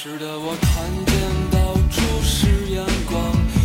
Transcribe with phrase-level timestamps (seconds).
[0.00, 1.16] 使得我看见
[1.50, 3.20] 到处是阳光，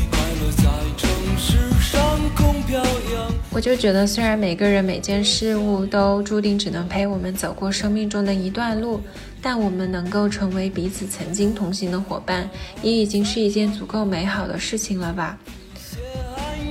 [0.10, 0.64] 快乐在
[0.98, 3.32] 城市上空飘扬。
[3.52, 9.00] 我就觉得，虽然每个人每件事物都注定只能陪我们走过生命中的一段路，
[9.44, 12.50] 但我们能够成为彼此曾经同行的伙伴，
[12.82, 15.38] 也已经是一件足够美好的事情了吧。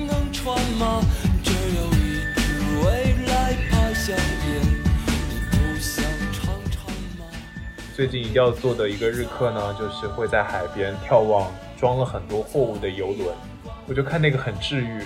[0.09, 1.01] 能穿吗？
[8.03, 13.33] 最近一定要做的一个日课呢，就是会在海边眺望装了很多货物的游轮，
[13.87, 15.03] 我就看那个很治愈。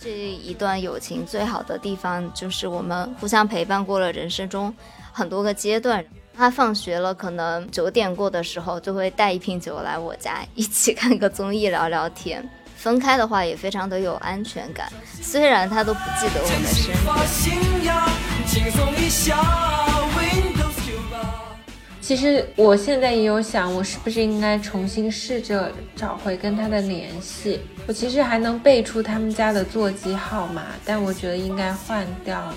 [0.00, 4.72] 这一段友情最好的地方就是我们互相陪伴过了人生中
[5.10, 6.04] 很多个阶段。
[6.32, 12.48] 他放学了，可能九点过的时候就会带一瓶酒来我家，一起看个综艺聊聊天。
[12.82, 16.96] 分开的话也非常的有安全感，虽然他都不记得我的生日。
[17.06, 18.08] 发新呀，
[18.44, 19.36] 轻松一下
[20.16, 21.54] ，Windows 九八。
[22.00, 27.60] 其实我现在也有想，我是不是应该重新试着找回跟他的联系？
[27.86, 32.56] 我其实还能背出他们家的座机号码，但我觉得应该换掉了。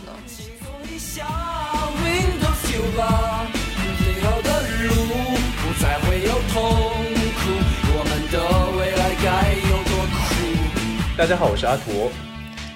[0.91, 1.23] 一下
[2.03, 2.71] Windows
[4.41, 4.89] 的路
[5.61, 7.04] 不再会有痛
[11.17, 12.11] 大家好，我是阿图，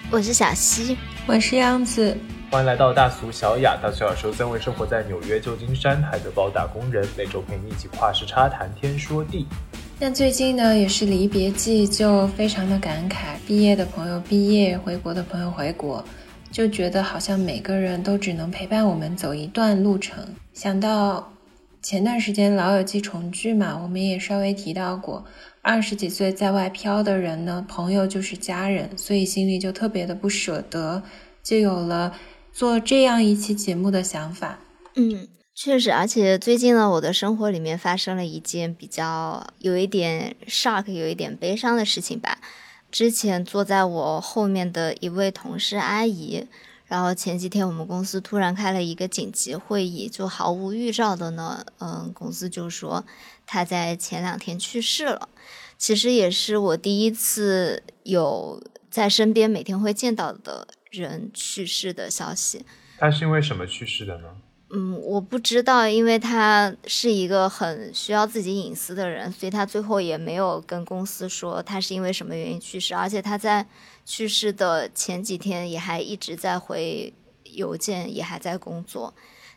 [0.10, 2.16] 我是小溪，我是杨子，
[2.50, 3.78] 欢迎来到大俗小雅。
[3.84, 9.46] 大俗小说三位生活在纽约、旧金山、海德堡打工人，每周陪你一起跨时差谈天说地。
[10.00, 13.36] 那最近呢，也是离别季，就非常的感慨。
[13.46, 16.02] 毕业的朋友毕业，回国的朋友回国，
[16.50, 20.26] 就觉得好像每个人都只能陪伴我们走一段路程。
[20.54, 21.30] 想到
[21.82, 25.26] 前段时间《老友记》重聚嘛，我们也稍微提到过，
[25.62, 31.02] 二十几岁在外漂的人呢，朋友就是家人，所以心里就特别的不舍得，
[31.42, 32.16] 就有了
[32.52, 34.60] 做这样一期节目的想法。
[34.96, 42.40] 嗯，确实，而且最近呢，我的生活里面发生了一件比较有一点 shock、有一点悲伤的事情吧。
[42.92, 46.48] 之前坐在我后面的一位同事阿姨，
[46.90, 53.06] 然后前几天我们公司突然开了一个紧急会议，就毫无预兆的呢，嗯，公司就说
[53.46, 55.30] 他在前两天去世了。
[55.78, 62.66] 其实也是我第一次有在身边每天会见到的人去世的消息。
[62.98, 64.28] 他是因为什么去世的呢？
[64.72, 73.66] 嗯，我不知道，因为他是一个很需要自己隐私的人，所以他最后也没有跟公司说他是因为什么原因去世，而且他在
[74.10, 79.14] 去世的前几天也还一直在回邮件，也还在工作。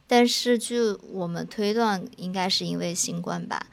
[0.06, 0.78] 但是据
[1.10, 3.66] 我们推断，应该是因为新冠吧，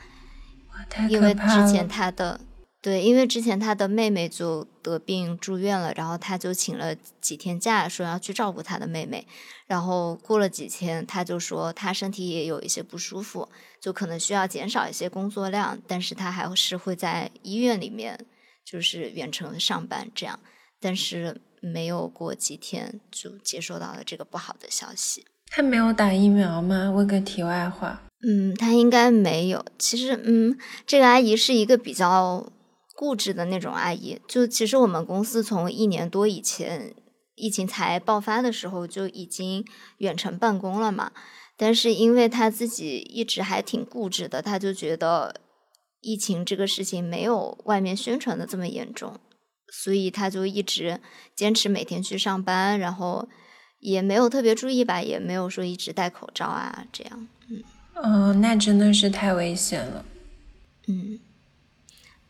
[1.10, 1.86] 因为之前！
[1.86, 2.40] 他的
[2.82, 9.28] 对，因为之前他的妹妹就得病住院了，然后他就请了几天假，说要去照顾他的妹妹。
[9.68, 13.50] 然后过了几天，他就说他身体也有一些不舒服，
[13.82, 18.26] 就可能需要减少一些工作量，但是他还是会在医院里面
[18.64, 20.40] 就是远程上班这样。
[20.80, 25.26] 但是没有过几天就接收到了这个不好的消息。
[25.48, 26.92] 他没有打疫苗吗？
[26.92, 28.04] 问个题外话。
[28.22, 29.66] 嗯，他应该没有。
[29.78, 32.52] 其实，嗯，这个阿姨是一个比较
[32.96, 34.20] 固执的那种阿姨。
[34.28, 36.94] 就其实我们公司从一年多以前
[37.36, 39.66] 疫情才爆发的时候就已经
[40.00, 41.12] 远程办公了嘛，
[41.58, 45.40] 但是因为她自己一直还挺固执的，她就觉得
[46.02, 49.18] 疫情这个事情没有外面宣传的这么严重，
[49.72, 51.00] 所以他就一直
[51.36, 53.28] 坚持每天去上班，然后
[53.80, 57.28] 也没有特别注意吧，也没有说一直戴口罩啊这样。
[57.96, 60.06] 哦，那真的是太危险了。
[60.88, 61.20] 嗯，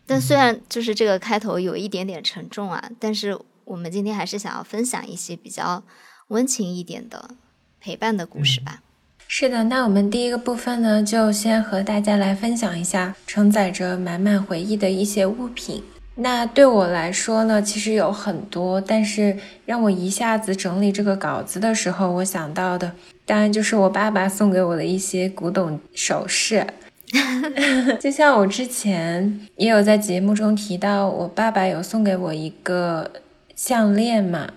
[0.06, 5.84] 但虽然就是这个开头有一点点沉重啊，但是我们今天还是想要分享一些比较
[6.30, 7.32] 温情一点的
[7.80, 8.82] 陪伴的故事吧。
[9.28, 15.84] 是的，那我们第一个部分呢，就先和大家来分享一下承载着满满回忆的一些物品。
[16.22, 22.92] 那对我来说呢，其实有很多，但是让我一下子整理这个稿子的时候，我想到的
[23.26, 26.68] 当然就是我爸爸送给我的一些古董首饰。
[28.00, 33.10] 就像我之前也有在节目中提到，我爸爸有送给我一个
[33.56, 34.50] 项链嘛，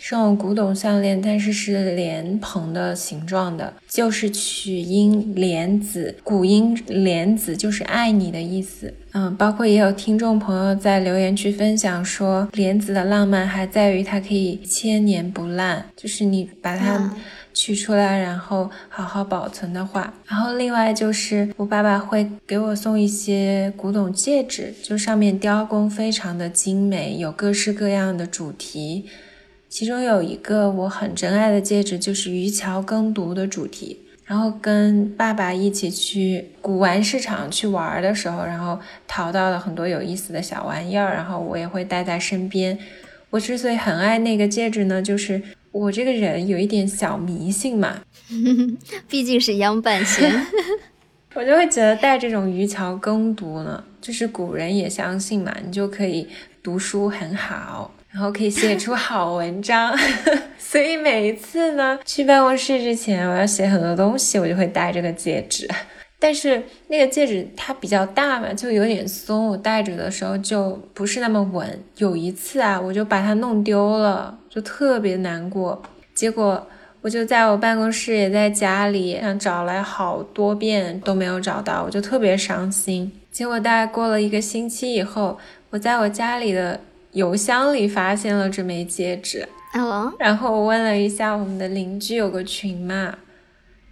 [0.00, 8.94] 是那种古董项链，但是是莲蓬的形状的，就是取音莲子，古音莲子就是爱你的意思。
[9.12, 17.10] 嗯，包括也有听众朋友在留言区分享说，莲子的浪漫还在于它可以千年不烂，就是你把它嗯
[17.52, 20.14] 取出来，然后好好保存的话。
[20.26, 29.06] 然后另外就是我爸爸会给我送一些古董戒指，就上面雕工非常的精美，有各式各样的主题。
[29.68, 34.00] 其中有一个我很珍爱的戒指，就是渔樵耕读的主题。
[34.24, 42.78] 然后跟爸爸一起去古玩市场去玩的时候，然后淘到了很多有意思的小玩意儿，然后我也会带在身边。
[43.30, 45.40] 我之所以很爱那个戒指呢，就是
[45.72, 48.02] 我这个人有一点小迷信嘛，
[49.08, 50.30] 毕竟是央半仙，
[51.34, 56.28] 我就会觉得戴这种渔樵耕读呢，就是古人也相信嘛，你就可以
[56.62, 57.94] 读书很好。
[58.18, 59.96] 然后可以写出好文章，
[60.58, 65.70] 所以每一次呢去办公室之前，我要写很多东西，我就会戴这个戒指。
[66.18, 71.80] 但是那个戒指它比较大嘛，就有点松，我戴着的时候就不是那么稳。
[71.98, 75.80] 有一次啊，我就把它弄丢了，就特别难过。
[76.12, 76.66] 结果
[77.02, 83.12] 我就在我办公室也在家里，找了好多遍都没有找到，我就特别伤心。
[83.30, 85.38] 结果大概过了一个星期以后，
[85.70, 86.80] 我在我家里的。
[87.12, 89.48] 邮箱里发现了这枚戒指，
[90.18, 93.18] 然后我问了一下我们的邻居，有个群嘛，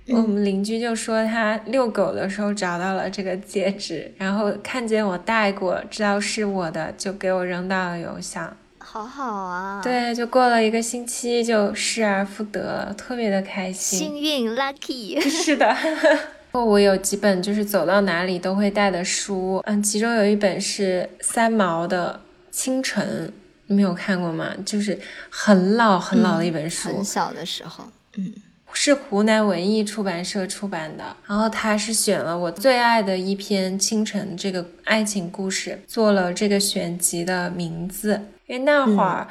[0.09, 8.57] 我们邻居就说他遛狗的时候找到了这个戒指，然后看见我戴过，知道是我的，就给我扔到了邮箱。
[8.79, 15.21] 好好啊，对，就过了一个星期就失而复得了，特别的开心，幸运 lucky。
[15.29, 15.75] 是的，
[16.53, 22.21] 我有几本就是走到哪里都会带的书，嗯，其中有一本是三毛的。
[22.57, 23.31] 清晨，
[23.67, 24.51] 你没有看过吗？
[24.65, 24.99] 就是
[25.29, 27.85] 很老很老的一本书，很小的时候，
[28.17, 28.33] 嗯，
[28.73, 31.05] 是湖南文艺出版社出版的。
[31.27, 38.23] 然后他是选了我最爱的一篇《清晨》这个爱情故事，做了这个选集的名字。
[38.47, 39.29] 因为那会儿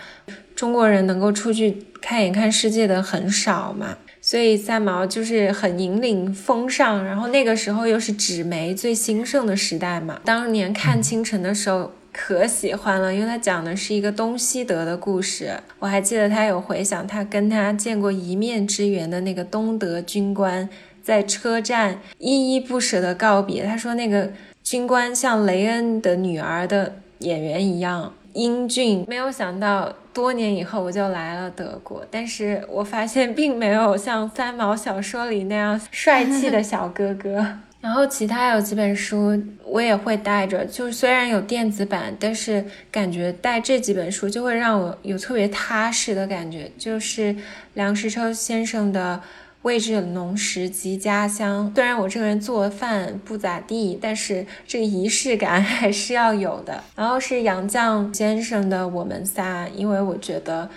[0.56, 7.04] 中国人能够出去看一看世界的很少嘛，所以三毛就是很引领风尚。
[7.04, 11.92] 然后那个时候又是纸媒最兴盛的时代嘛，当年看《清晨》的时候。
[12.18, 15.60] 可喜欢了，因为他讲的是一个东西德的故事。
[15.80, 20.68] 我还记得他有回想他跟他见过一面之缘的那个东德军官，
[21.04, 23.66] 在车站依依不舍的告别。
[23.66, 24.32] 他说那个
[24.64, 29.04] 军官像雷恩的女儿的演员一样英俊。
[29.08, 37.60] 没有想到多年以后我就来了德国，但是我发现并没有像三毛小说里那样帅气的小哥哥。
[37.86, 46.72] 然后其他有几本书我也会带着，就是虽然有电子版，但是感觉带这几本书就会让我有特别踏实的感觉。
[46.80, 47.36] 就是
[47.76, 49.22] 梁实秋先生的
[49.62, 56.84] 《位置农时及家乡》，虽然我这个人做饭不咋地，但是这个仪式感 还是要有的。
[56.96, 60.68] 然后是杨绛先生的《我们仨》，因为我觉得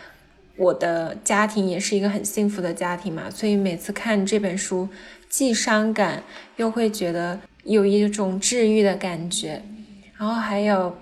[0.58, 4.86] 我的家庭也是一个很幸福的家庭嘛，所以每次看这本书。
[5.28, 6.22] 既伤感，
[6.56, 9.62] 又会觉得有一种治愈的感觉。
[10.16, 10.96] 然后还有，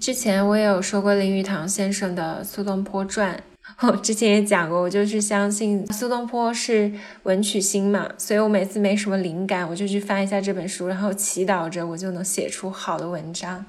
[0.00, 3.42] 之前我也有说过林语堂先生的《苏东坡传》，
[3.88, 6.92] 我之前也讲过，我就是相信苏东坡是
[7.22, 13.64] 文曲星嘛，所以我每次没什么灵感，我就去翻一下这本书，然后祈祷着我就能写出好的文章。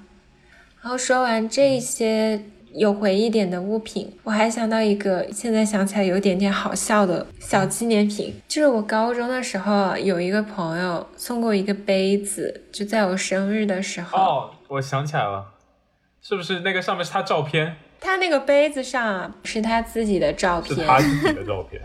[0.82, 2.44] 然后说完这些。
[2.74, 14.18] 有回忆点的物品，我还想到一个，现在想起来有点点好笑的小纪念品，就是我高中的时候有一个朋友送过一个杯子，就在我生日的时候。
[14.18, 15.54] 哦，我想起来了，
[16.22, 17.76] 是不是那个上面是他照片？
[18.00, 21.82] 他那个杯子上是他自己的照片，是他自己的照片。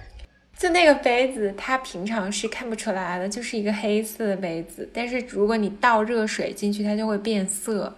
[0.57, 7.93] 就那个杯子，他平常是看不出来的，就是一个黑色的杯子，但是如果你倒热水进去，它就会变色。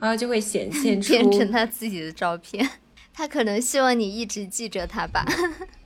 [0.00, 2.68] 然后就会显 现出变成他自己的照片，
[3.14, 5.24] 他可能希望你一直记着他吧。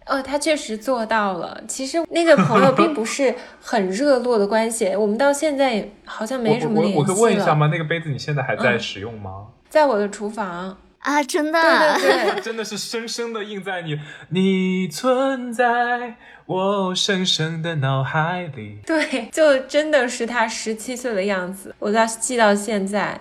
[0.06, 1.62] 哦，他确实做到了。
[1.66, 7.00] 其实那个朋友并不是很热络的关系，我们到现在好像没什么联系了。
[7.00, 7.68] 我可以问一下吗？
[7.72, 9.46] 那个杯子你现在还在使用吗？
[9.70, 18.80] 在我的厨房啊，真的，对对对，真的是深深的印在你，你存在我深深的脑海里。
[18.86, 23.18] 对，就真的是他十七岁的样子，我到记到现在。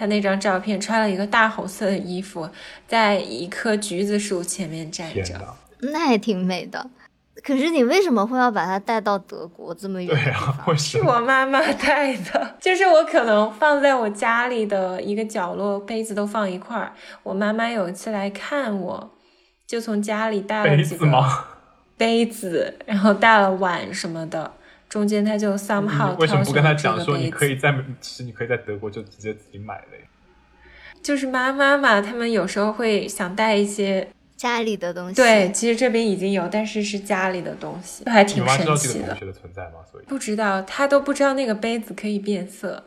[0.00, 2.48] 他那张照片穿了一个大红色的衣服，
[2.88, 5.38] 在一棵橘子树前面站着，
[5.92, 6.88] 那也挺美的。
[7.44, 10.08] 可是你为什么会要把它带到德国这么远？
[10.08, 16.94] 对啊，是我妈妈带的，就是我可能放在我家里的一个角落，杯子都放一块儿。
[17.22, 19.10] 我妈妈有一次来看我，
[19.66, 21.06] 就从家里带了几个
[21.98, 24.50] 杯子，然后带了碗什么的。
[24.90, 30.06] 中间他就 somehow 为什么不跟他讲说你可以在其实你可以在德国就直接自己买嘞？
[31.00, 34.06] 就是妈妈嘛，他们有时候会想带一些
[34.36, 35.14] 家里的东西。
[35.14, 39.06] 对，其实这边已经有，但是是家里的东西，还挺神奇的。
[39.06, 39.78] 同学的存在吗？
[39.90, 42.84] 所以不知道，他都不知道那个杯子可以变色。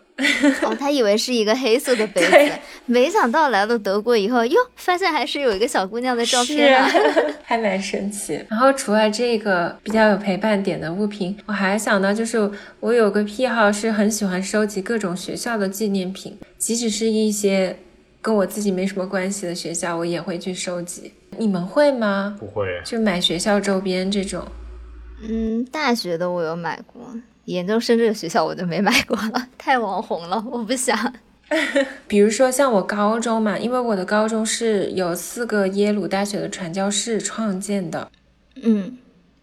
[0.61, 2.51] 哦，他以为是一个黑色的 杯子，
[2.85, 6.87] 没想到来了德国以后，哟，发现还是有一个小姑娘的照片啊。
[6.87, 6.99] 是
[7.43, 8.39] 还蛮神奇。
[8.49, 17.75] 然后除了这个比较有陪伴点的物品，我还想到就是我有个癖好，是很喜欢收集各种学校的纪念品，即使是一些
[18.21, 21.11] 跟我自己没什么关系的学校，我也会去收集。
[21.37, 22.37] 你们会吗？
[22.39, 24.45] 不会，就买学校周边这种？
[25.27, 27.01] 嗯，大学的我有买过，
[27.45, 31.13] 研究生这个学校我就没买过了，太网红了，我不想。
[32.07, 38.09] 比如说像我高中嘛，因为我的高中是有四个耶鲁大学的传教士创建的，
[38.55, 38.97] 嗯，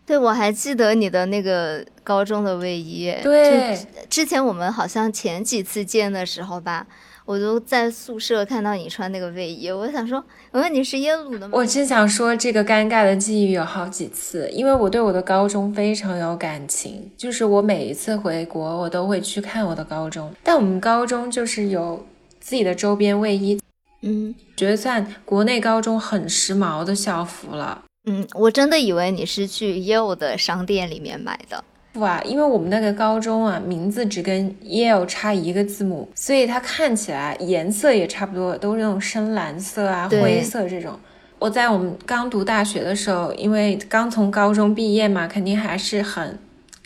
[0.06, 3.14] 对，我还记得你的那个高中的卫衣。
[3.22, 3.78] 对
[4.08, 6.86] 之前我们好像前几次见的时候吧，
[7.30, 10.20] 我就在宿舍看到你穿那个卫衣，我想说，
[10.50, 11.50] 我问你是耶鲁的吗？
[11.52, 20.34] 我真想说，这个尴尬的际遇有好几次，因为我对我的高中非常有感情，就是我每一次回国，我都会去看我的高中。
[20.42, 22.04] 但我们高中就是有
[22.40, 23.60] 自己的周边卫衣，
[24.02, 27.84] 嗯觉得算国内高中很时髦的校服了。
[28.06, 31.62] 嗯，我真的以为你是去耶鲁的商店里面买的。
[31.92, 40.98] 不啊，因为我们那个高中啊，名字只跟 Yale 差一个字母，所以它看起来颜色也差不多，都是那种深蓝色啊、灰色这种。
[41.40, 46.38] 我在我们刚读大学的时候，因为刚从高中毕业嘛，肯定还是很，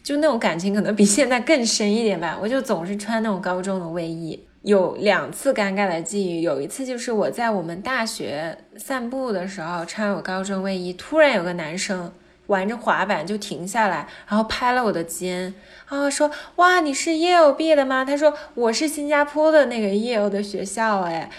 [0.02, 2.38] 就那种感情可能比现在更深一点吧。
[2.40, 4.40] 我就总是穿那种高中的卫衣。
[4.62, 12.10] 有两次尴尬的记忆，有一次就是我在我们大学散步的时候，穿我高中卫衣，突然有个男生
[12.46, 15.54] 玩着滑板就停下来，然后拍了我的肩，
[15.88, 21.30] 然后说：“哇，你是 Yale 毕业的吗？”他说：“我是新加坡的那个 Yale 的学校。”哎，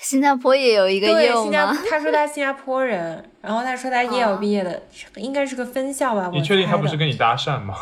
[0.00, 1.78] 新加坡也有一个对，耶鲁新加吗？
[1.90, 4.82] 他说他新加坡人，然后他说他 Yale 毕业的，
[5.16, 6.30] 应该是个分校吧？
[6.32, 7.74] 你确定他不是跟你搭讪吗？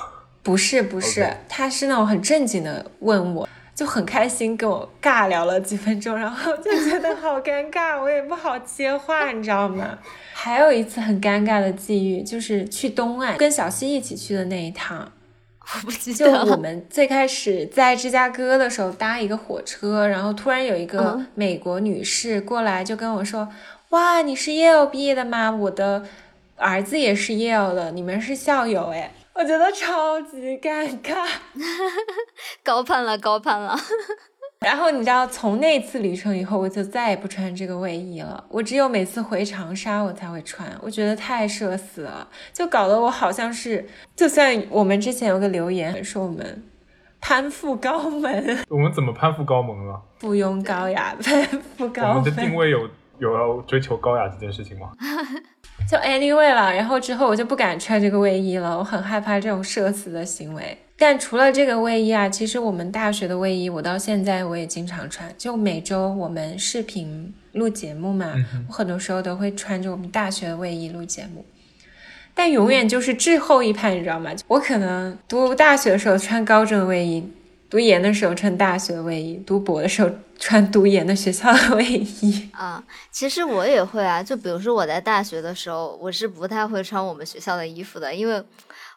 [0.43, 3.49] 不是不是他是那种很正经的问我，
[3.83, 9.99] 就很开心跟我尬聊了几分钟，然后就觉得好尴尬，我也不好接话，你知道吗？
[10.33, 15.11] 还有一次很尴尬的际遇，就是去东岸跟小西一起去的那一趟，
[15.75, 23.49] 我不记就得我们最开始在芝加哥的时候搭一个火车，然后突然有一个嗯美国女士过来就跟我说
[23.91, 25.51] ：“哇，你是 Yale 毕业的吗？
[25.51, 26.05] 我的
[26.55, 31.27] 儿子也是 Yale 的，你们是校友哎。”我觉得超级尴尬。
[32.62, 33.77] 高攀了，高攀了。
[34.61, 38.45] 然后你知道，从那次旅程以后，我就再也不穿这个卫衣了。
[38.49, 43.85] 我只有每次回长沙我才会穿，我觉得太社死了，就搞得我好像是，
[44.15, 46.62] 就算我们之前有个留言说我们
[47.21, 50.01] 攀附高门， 我们怎么攀附高门了？
[50.21, 51.45] 附庸高雅，攀
[51.77, 52.55] 附高我高们的定。
[52.55, 54.93] 位有有要追求高雅这件事情吗？
[55.91, 60.79] 就 anyway 了，然后之后我就不敢穿这个卫衣了，我很害怕这种社死的行为。
[60.97, 65.29] 但除了这个卫衣啊，其实我们大学的卫衣，我到现在我也经常穿。
[65.37, 68.35] 就每周我们视频录节目嘛，
[68.69, 71.45] 我很多时候都会穿着我们大学的卫衣录节目。
[72.35, 74.31] 但永远就是滞后一拍，你知道吗？
[74.47, 77.23] 我可能读大学的时候穿高中的卫衣，
[77.69, 80.11] 读研的时候穿大学的卫衣，读博的时候
[80.43, 82.51] 穿读研的学校的卫衣。
[82.53, 82.83] 啊，
[83.13, 88.43] 其实我也会啊，就比如说我在大学的时候，我是不太会穿我们学校的衣服的，因为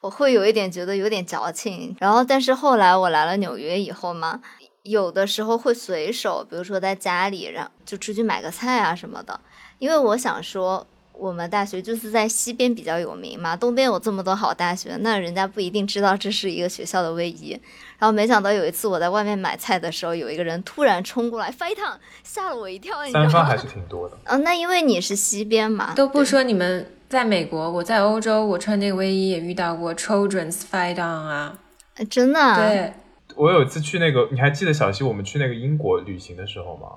[0.02, 1.96] 我会有一点觉得有点矫情。
[2.00, 4.42] 然后，但是后来我来了纽约以后嘛，
[4.82, 9.40] 有的时候会随手，比如说在家里，然后就出去买个菜啊什么的，
[9.78, 10.88] 因为我想说。
[11.18, 17.52] 我们大学就是在西边比较有名嘛，东边有这么多好大学，那人家不一定知道这是一个学校的卫衣。
[17.98, 23.30] 然后没想到有一次我在外面买菜的时候，有一个人突然冲过来 fight on，吓了我一跳，你知道吗？
[23.30, 24.18] 三方还是挺多的。
[24.26, 31.60] 嗯， 那因为你是西边嘛，都不说你们在美国，我在欧洲，我穿这个卫衣也遇到过 children's fight on 啊。
[31.96, 32.94] 呃真的、啊，对，
[33.38, 36.88] 我有一次去那个，你还记得小溪我们去那个英国旅行的时候吗？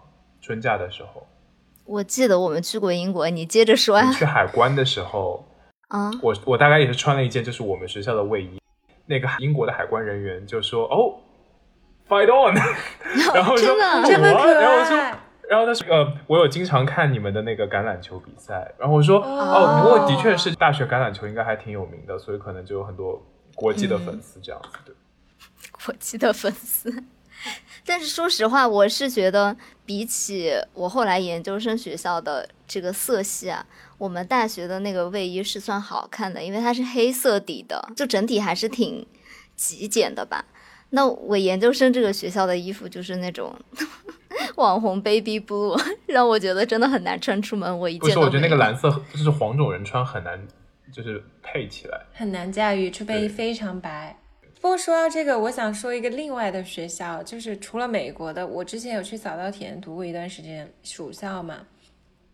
[0.42, 1.27] 春假的时候，
[1.88, 4.12] 我记得我们去过英国，你接着说呀。
[4.12, 5.45] 去海关的时候，
[5.88, 8.61] 啊，我我大概也是穿了一件就是我们学校的卫衣，
[9.07, 11.16] 那个英国的海关人员就说哦
[12.09, 12.54] ，fight on，
[13.35, 14.42] 然后说真的啊这么 "What？
[14.45, 15.18] 可然后我说。
[15.49, 23.18] 然后他说：“呃，我有经常看你们的那个橄榄球比赛。”然后我说：“哦，不过的确是大学橄榄球应该还挺有名的，所以可能就有很多
[23.54, 24.68] 国际的粉丝这样子。
[24.85, 24.95] 对，
[25.87, 27.02] 国际的粉丝。
[27.87, 29.57] 但是说实话，我是觉得
[29.88, 33.66] 比起我后来研究生学校的这个色系啊，
[33.97, 39.07] 我们大学的那个卫衣是算好看的，因为它是黑色底的，就整体还是挺
[39.57, 40.45] 极简的吧。
[40.90, 43.59] 那我研究生这个学校的衣服就是那种
[44.57, 47.78] 网红 baby blue，让我觉得真的很难穿出门。
[47.78, 50.38] 我一不是，件都我觉得那个蓝色就是黄种人穿很难，
[50.92, 51.99] 就是配起来。
[52.12, 54.18] 很难驾驭，除非非常白。
[54.60, 61.58] 不过说到这个，我想说一个另外的学校，就是除了美国的，我之前有去早稻田读过一段时间暑校嘛。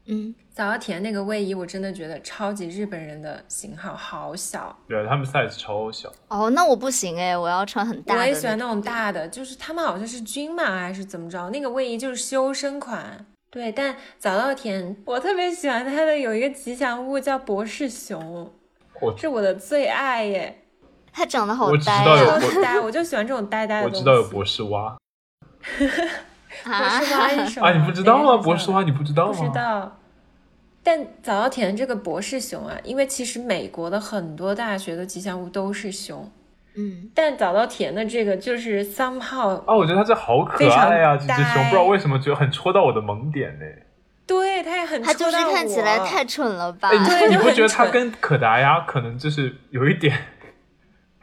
[0.06, 4.76] 嗯，早稻田那个卫衣，我真的觉得超级日本人的型号，好小。
[4.86, 6.12] 对，他们 size 超小。
[6.28, 8.20] 哦，那我不行哎，我要穿很大的。
[8.20, 13.24] 我也喜欢那种大的，就是他们好像是均码还是怎么着，那个卫衣就是修身款。
[13.50, 18.52] 对，但早稻田我特别喜欢它的有一个吉祥物叫博士熊，
[19.16, 20.63] 是我的最爱耶。
[21.14, 24.96] 它长得好呆，超呆，我就喜欢这种呆呆的我知道有博士蛙。
[25.78, 27.60] 博士蛙 是？
[27.60, 28.36] 啊，你不知道吗？
[28.42, 29.38] 博士蛙你不知道吗？
[29.38, 29.96] 不知道。
[30.82, 36.30] 但早稻田这个博士熊啊，因为其实美国的很多大学的吉祥物都是熊，
[36.76, 43.64] 嗯，但早稻田的这个就是 somehow 啊，我觉得它这好可爱呀，这只熊不知道为什么觉得很戳到我的萌点呢。
[44.26, 46.90] 对，它也很，它就是看起来太蠢了吧？
[46.90, 50.18] 对，你不觉得它跟可达鸭可能就是有一点，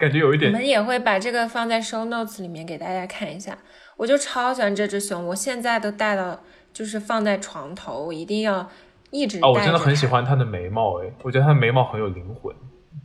[0.01, 0.51] 感觉有一点。
[0.51, 3.55] 我们也会把这个放在 show notes 里面给大家看一下。
[3.95, 6.41] 我就超喜欢这只熊，我现在都带到，
[6.73, 8.67] 就是放在床头，我一定要
[9.11, 9.37] 一直。
[9.41, 12.55] 哦，我真的很喜欢它的眉毛，哎，我觉得它的眉毛很有灵魂。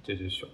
[0.03, 0.49] 这只熊，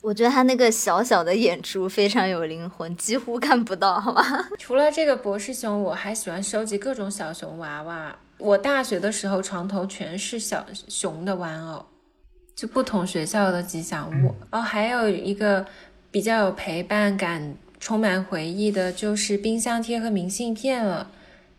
[0.00, 4.22] 我觉得它那个小小的眼珠非常有灵魂，几乎看不到，好吧？
[4.58, 8.16] 除了这个博士熊，我还喜欢收集各种小熊娃娃。
[8.38, 11.84] 我大学的时候，床头全是小熊的玩偶，
[12.54, 14.34] 就不同学校的吉祥物。
[14.50, 15.66] 哦，还有一个
[16.10, 17.54] 比较有陪伴感。
[17.84, 21.10] 充满回忆的就是冰箱贴和明信片了。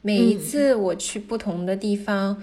[0.01, 2.41] 每一次我去不同的地方、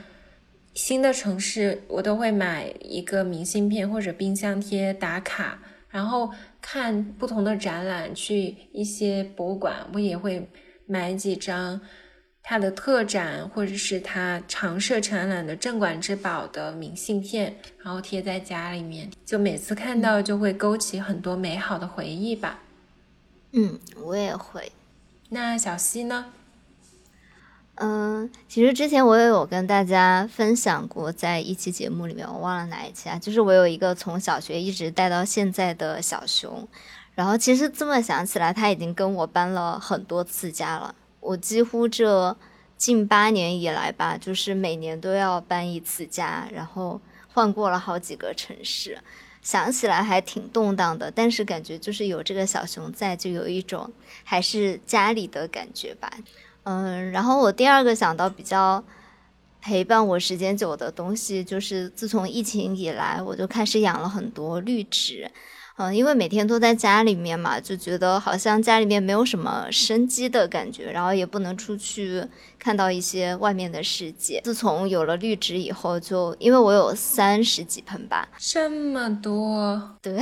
[0.75, 5.61] 新的城市，我都会买一个明信片或者冰箱贴打卡。
[5.89, 6.31] 然后
[6.61, 10.47] 看不同的展览，去一些博物馆，我也会
[10.85, 11.81] 买几张
[12.43, 19.11] 它的特展或者是它常设展览的镇馆之宝的明信片，然后贴在家里面。
[19.25, 22.59] 就每次看到就会勾起很多美好的回忆吧。
[23.53, 24.73] 嗯，我也会。
[25.29, 26.27] 那小溪呢？
[27.77, 33.19] 嗯，其实之前我也有跟大家分享过，在一期节目里面，我忘了哪一期啊。
[33.19, 36.69] 就是我有一个从小学一直带到现在的小熊，
[37.15, 40.95] 然后其实这么想起来，他已经跟我搬了很多次家了。
[41.21, 42.37] 我几乎这
[42.77, 47.01] 近八年以来吧，就是每年都要搬一次家，然后
[47.33, 48.99] 换过了好几个城市。
[49.43, 53.91] 想起来还挺动荡的，但是感觉就是有这个小熊在，就有一种
[54.23, 56.13] 还是家里的感觉吧。
[56.65, 58.85] 嗯，然后我第二个想到比较
[59.63, 65.31] 陪伴我时间久的东西，就是自从疫情以来，我就开始养了很多绿植。
[65.81, 72.23] 嗯，因为每天都在家里面嘛，就觉得好像家里面没有什么生机的感觉，然后也不能出去
[72.59, 74.43] 看到一些外面的世界。
[74.45, 80.21] 自从有了绿植以后，就因为我有三十几盆吧，这么多，对，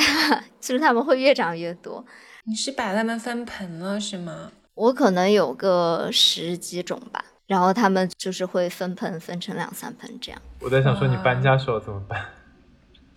[0.60, 2.04] 就是它们会越长越多。
[2.44, 4.52] 你是把它们分盆了是吗？
[4.74, 10.40] 我可能有个十几种吧，然后他们就是会分盆分成两三盆这样。
[10.60, 12.24] 我在想说，你搬家时候怎么办？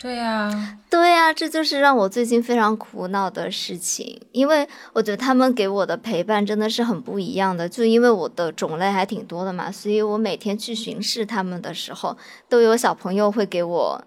[0.01, 7.69] 对呀，对呀，这就是让我最近非常苦恼的事情，因为我觉得他们给我的陪伴真的是很不一样的。
[7.69, 12.17] 就因为我的种类还挺多的嘛，所以我每天去巡视他们的时候，
[12.49, 14.03] 都有小朋友会给我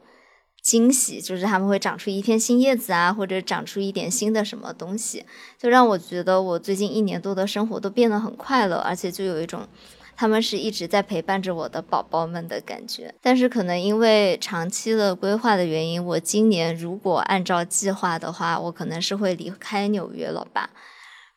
[0.60, 5.24] 惊喜，就是他们会长出一片新叶子啊，或者长出一点新的什么东西，
[5.56, 9.68] 就让我觉得我最近一年多的生活都变得很快乐，而且就有一种。
[10.16, 20.70] 他们是一直在陪伴着我的宝宝们的感觉，但是可能因为长期的规划的原因，我今年如果按照计划的话，我可能是会离开纽约了吧。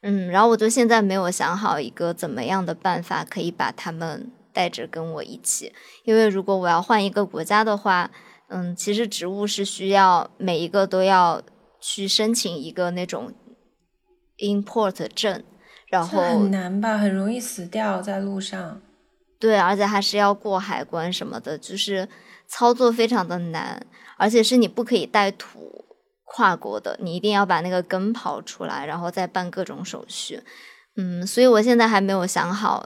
[0.02, 5.74] 嗯，然后我就现在没有想好一个怎么样的办法可以把他们带着跟我一起，
[6.06, 8.12] 因为如果我要换一个国家的话，
[8.50, 11.42] 嗯，其实植物是需要每一个都要
[11.82, 13.34] 去申请一个那种
[14.38, 15.44] import 证。
[15.90, 18.82] 然后很难吧，很容易死掉在路上。
[19.40, 22.08] 对，而且还是要过海关什么的，就是
[22.48, 23.86] 操作非常的难，
[24.18, 25.86] 而且是你不可以带土
[26.26, 30.42] 跨国的，你一定要把那个根刨出来，然后再办各种手续。
[30.96, 32.86] 嗯，所以我现在还没有想好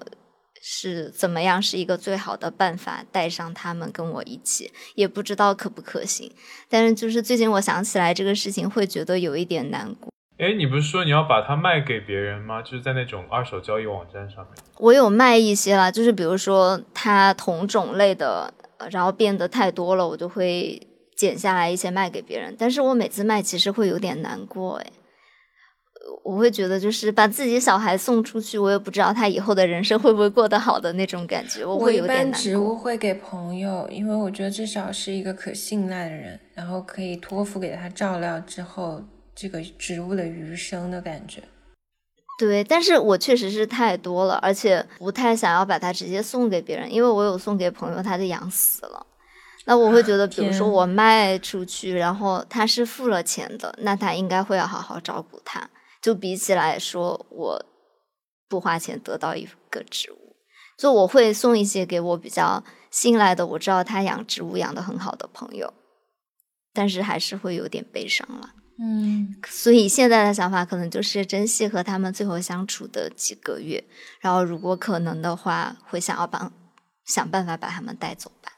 [0.61, 6.29] 是怎么样是一个最好的办法，带上他们跟我一起，也不知道可不可行。
[6.69, 10.11] 但是就是最近我想起来这个事情，会觉得有一点难过。
[10.37, 12.63] 哎，你不是说你要把它卖给别人吗？
[12.63, 14.53] 就是在那种二手交易网站上面。
[14.79, 18.51] 我有卖一些啦，就是比如说它同种类的，
[18.89, 22.55] 然后变得太多了，我就会剪下来一些卖给别人。
[22.57, 24.87] 但是我每次卖其实会有点难过，哎，
[26.23, 32.39] 我会觉得就是把自己小孩送出去，我也不知道他以后的人生会不会过得好的那种感觉，我会有点难过。
[32.41, 39.03] 植物会给朋友，因为我觉得至少是一个可信赖的人，然后可以托付给他照料之后。
[39.35, 41.43] 这个植物的余生的感觉。
[42.37, 49.05] 对，但是我确实是太多了，而且不太想要把它直接送给别人，因为我有送给朋友，他就养死了。
[49.65, 55.69] 那我会觉得，比如说我卖出去，然后他是付了钱的，那他应该会要好好照顾它。
[56.01, 57.63] 就比起来说，我
[58.49, 60.35] 不花钱得到一个植物，
[60.79, 65.71] 就我会送一些给我比较信赖的，我知道他养植物养的很好的朋友，
[66.73, 68.49] 但是还是会有点悲伤了。
[68.79, 73.83] 嗯，所以现在的想法可能就是珍惜和他们最后相处的几个月，
[74.19, 76.51] 然后如果可能的话，会想要帮
[77.05, 78.51] 想办法把他们带走吧。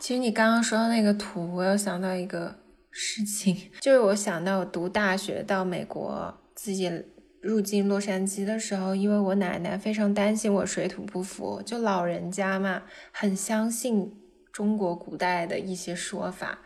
[0.00, 2.58] 其实你刚刚说的那个图，我又想到一个
[2.90, 6.90] 事情， 就是我想到我读大学到美国自己
[7.40, 14.12] 入境洛杉矶的时候，因为我奶奶非常担心我水土不服，就老人家嘛，很相信
[14.52, 16.58] 中国古代的一些说法，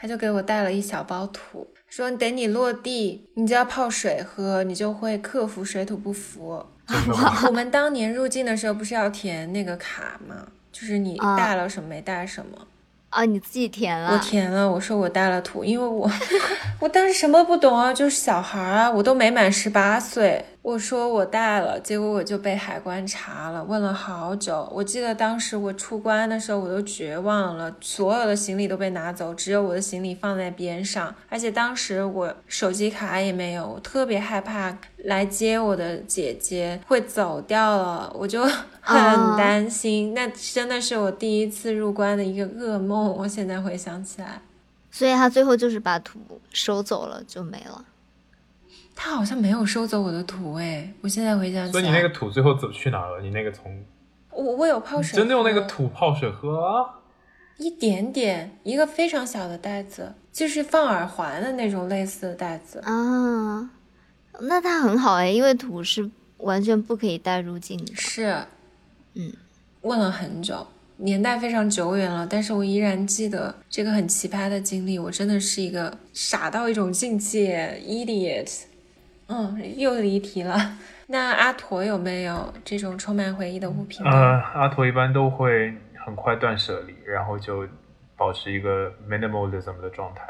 [0.00, 6.64] 他就给我带了一小包土，说等你落地，你就要泡水喝，你就会克服水土不服。
[7.46, 10.46] 我们当年入境的时候不是要填那个卡吗？
[10.72, 12.66] 就是你带了什么没带什么。
[13.10, 14.12] 啊，你自己填了？
[14.12, 16.10] 我填了，我说我带了土，因为我
[16.80, 20.44] 我当时什么不懂啊，就是小孩啊，我都没满十八岁。
[20.62, 24.68] 我说我带了，结果我就被海关查了，问了好久。
[24.70, 31.14] 我记得当时我出关的时候，我都绝望了，所有的行李都被拿走，只有我的行李放在边上。
[31.30, 38.44] 而且当时我手机卡也没有，我特别害怕来接我的姐姐会走掉了，我就
[38.82, 40.12] 很担心。
[40.12, 43.16] 那真的是我第一次入关的一个噩梦。
[43.16, 44.42] 我现在回想起来，
[44.90, 46.20] 所以他最后就是把图
[46.52, 47.86] 收走了，就没了。
[49.02, 53.18] 他好像没有收走我的土哎，我现在回想起来，所以你那个土最后走去哪了？
[53.22, 53.82] 你那个从
[54.30, 57.00] 我我有泡水，真的用那个土泡水喝啊？
[57.56, 63.70] 一点点，一个非常小的袋子，就是放耳环的那种类似的袋子啊。
[64.40, 67.94] 那它很好哎，因为土是完全不可以带入境的。
[67.94, 68.36] 是，
[69.14, 69.32] 嗯，
[69.80, 70.66] 问了很久，
[70.98, 74.98] 年代非常久远了，但是我依然记得这个很奇葩的经历。
[74.98, 78.64] 我真的是一个傻到一种境界，idiot。
[79.30, 80.58] 嗯，又离题了。
[81.06, 84.04] 那阿驼有没有这种充满回忆的物品？
[84.04, 85.72] 呃，阿驼一般都会
[86.04, 87.66] 很快断舍离，然后就
[88.16, 90.22] 保持一个 minimalism 的状态。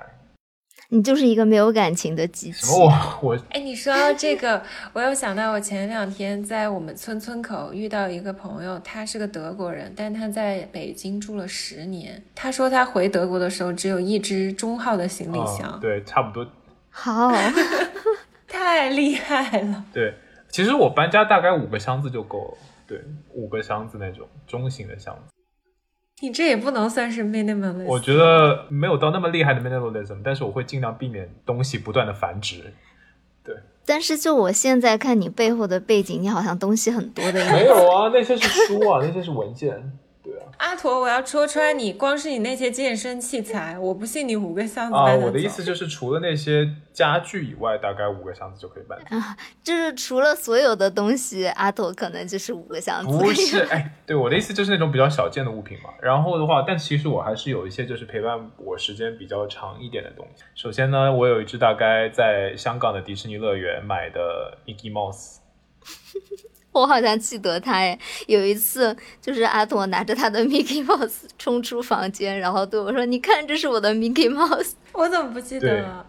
[0.93, 2.67] 你就是一个没有感情的机器。
[2.67, 2.91] 什么？
[3.23, 4.61] 我我哎，你说到这个，
[4.93, 12.21] 我又想到我前两天在我们村村口遇到一个朋友，他是个德国人，但他在北京住了十年。
[12.35, 15.79] 他说他回德国的时候只有一只中号的行李箱。
[15.81, 16.45] 对，差不多。
[16.89, 17.31] 好。
[18.61, 19.85] 太厉害了！
[19.91, 20.15] 对，
[20.51, 22.59] 其实我搬家大概五个箱子就够了。
[22.87, 25.33] 对，五个箱子那种中型的箱子。
[26.21, 27.87] 你这也不能算是 minimalism。
[27.87, 32.75] 我觉得没有到那么厉害的 minimalism，但是我会尽量避免东西不断的繁殖。
[33.43, 33.57] 对。
[33.87, 37.55] 但是就我现在看你背后的背景，你好像东西很多的样子。
[37.55, 39.99] 没有啊，那些是书啊，那些是文件。
[40.59, 41.95] 阿驼，我要戳穿你！
[41.95, 45.27] 光是你那些健身器材，我不信你五个箱子搬得走。
[45.27, 49.35] 我的意思就是，除了那些家具以外，大概五个箱子就可以搬啊。
[49.65, 53.17] 就是除了所有的东西，阿驼可能就是五个箱子。
[53.17, 55.91] 不是， 哎，对，我的意思就是那种比较小件的物品嘛。
[56.03, 60.43] 然后的话，但其实我还是有一些就是陪伴我时间比较长一点的东西。
[60.55, 65.39] 首先呢，我有一只大概在香港的迪士尼乐园买的 Mickey Mouse。
[66.73, 76.07] 我好像记得他哎，有一次就是阿朵拿着他的 Mickey Mouse 冲出房间，然后对我说：“你看，这是我的 Mickey Mouse。”我怎么不记得了？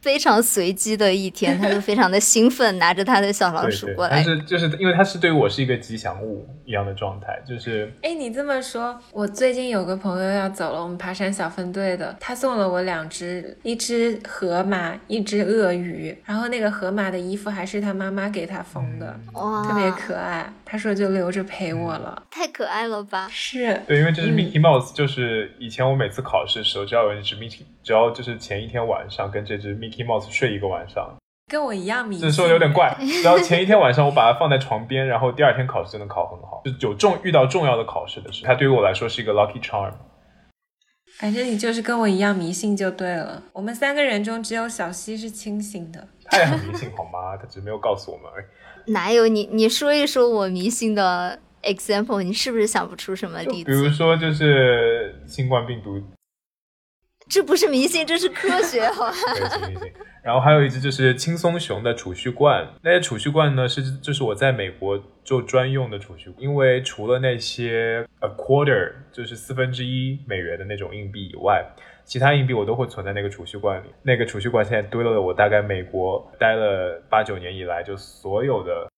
[0.00, 4.22] 非常随机的一天，他就非常的兴奋，拿着他的小老鼠过来。
[4.22, 20.52] 但是就是因为他是对我是一个吉祥物一样的状态，就是哎，你这么说，我最近有个朋友要走了，我们爬山小分队的，他送了我两只，一只河马，一只鳄鱼，然后那个河马的衣服还是他妈妈给他缝的，哇，特别可爱。
[20.64, 23.28] 他说就留着陪我了，太可爱了吧？
[23.28, 31.16] 是对，因为这是 Mickey Mouse，就是以前我每次考试的时候，只要有一只 Mickey，只要就是前一天晚上跟这只 Mickey Mouse 睡一个晚上，
[31.48, 32.22] 跟我一样迷信。
[32.22, 36.62] 这说有点怪， 然后前一天晚上我把它放在床边，然后第二天考试就能考很好。
[36.78, 39.92] 就有重遇到重要的考试的时候，它对于我来说是一个 lucky charm。
[41.18, 43.42] 反正你就是跟我一样迷信就对了。
[43.52, 47.36] 我们三个人中只有小西是清醒的，他也很迷信好吗？
[47.40, 48.92] 他只是没有告诉我们而已。
[48.92, 49.48] 哪有你？
[49.52, 53.70] 你说一说我迷信的 example，你是不是想不出什么例子？
[53.70, 56.00] 比如说，就是新冠病毒，
[57.30, 59.12] 这不是迷信，这是科学，好吧？
[59.34, 59.92] 对，是迷信。
[60.22, 71.64] 然后还有一只就是轻松熊的储蓄罐，那些储蓄罐呢是就是我在美国就专用的储蓄，因为除了那些 a quarter 就是四分之一美元的那种硬币以外，
[72.04, 73.86] 其他硬币我都会存在那个储蓄罐里。
[74.02, 78.90] 那个储蓄罐现在堆了我大概美国待了八九年以来就所有的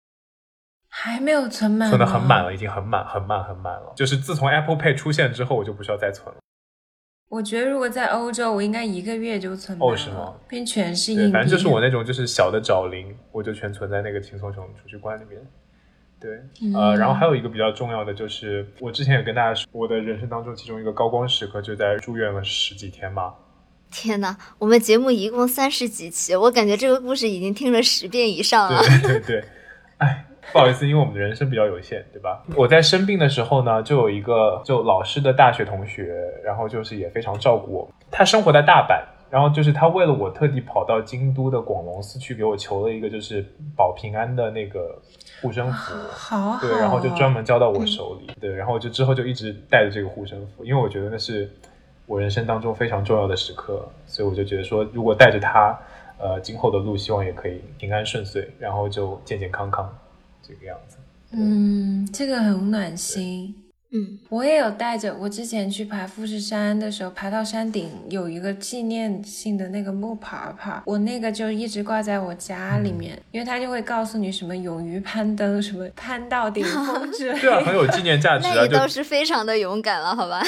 [0.88, 3.92] 还没有存满，存的很满了，已经很满很满很满了。
[3.94, 6.40] 就是自从 Apple Pay 出现之后，我就不需要再存了。
[7.32, 10.34] 我觉得如果在欧洲，我应该一个月就存满哦是吗？
[10.46, 11.32] 并全是硬对，币。
[11.32, 15.40] 反正就是我那种就是小的找零，我就全存在那个轻松熊储蓄罐里面。
[16.20, 16.30] 对，
[16.78, 23.32] 呃，然后还有一个比较重要的就是，我之前也跟大家说，我的人生当中其中一个高光时刻就在住院了十几天嘛。
[23.90, 28.82] 天哪，我们节目一共三十几期，我感觉这个故事已经听了十遍以上了。
[29.02, 29.44] 对对对，
[29.96, 32.42] 哎，不好意思，因为我们的人生比较有限，对吧？
[32.56, 36.12] 我在生病的时候呢，就有一个就老师的大学同学，
[36.44, 37.88] 然后就是也非常照顾我。
[38.10, 39.00] 他生活在大阪，
[39.30, 43.44] 然后就是他为了我特地跑到京都的广隆寺去给我求了一个就是
[43.76, 45.00] 保平安的那个
[45.40, 45.94] 护身符。
[46.10, 51.48] 好对，然后就专门交到我手里，对，然后就之后就一直带着这个护身符，因为我觉得那是
[52.04, 55.78] 我人生当中非常重要的时刻，所以我就觉得说，如果带着它，
[56.18, 59.88] 呃，今后的路希望也可以平安顺遂，然后就健健康康
[60.46, 60.96] 这个样子。
[61.30, 63.54] 嗯，这个很暖心。
[63.94, 77.40] 嗯，我也有带着，我之前去爬富士山的时候，爬到山顶有一个纪念性的那个木牌牌，我那个就一直挂在我家里面，嗯因为它就会告诉你什么勇于攀登，什么 攀到顶峰之类的。
[77.40, 78.52] 对啊，很有纪念价值啊！
[78.56, 80.42] 那你倒是非常的勇敢了，好吧？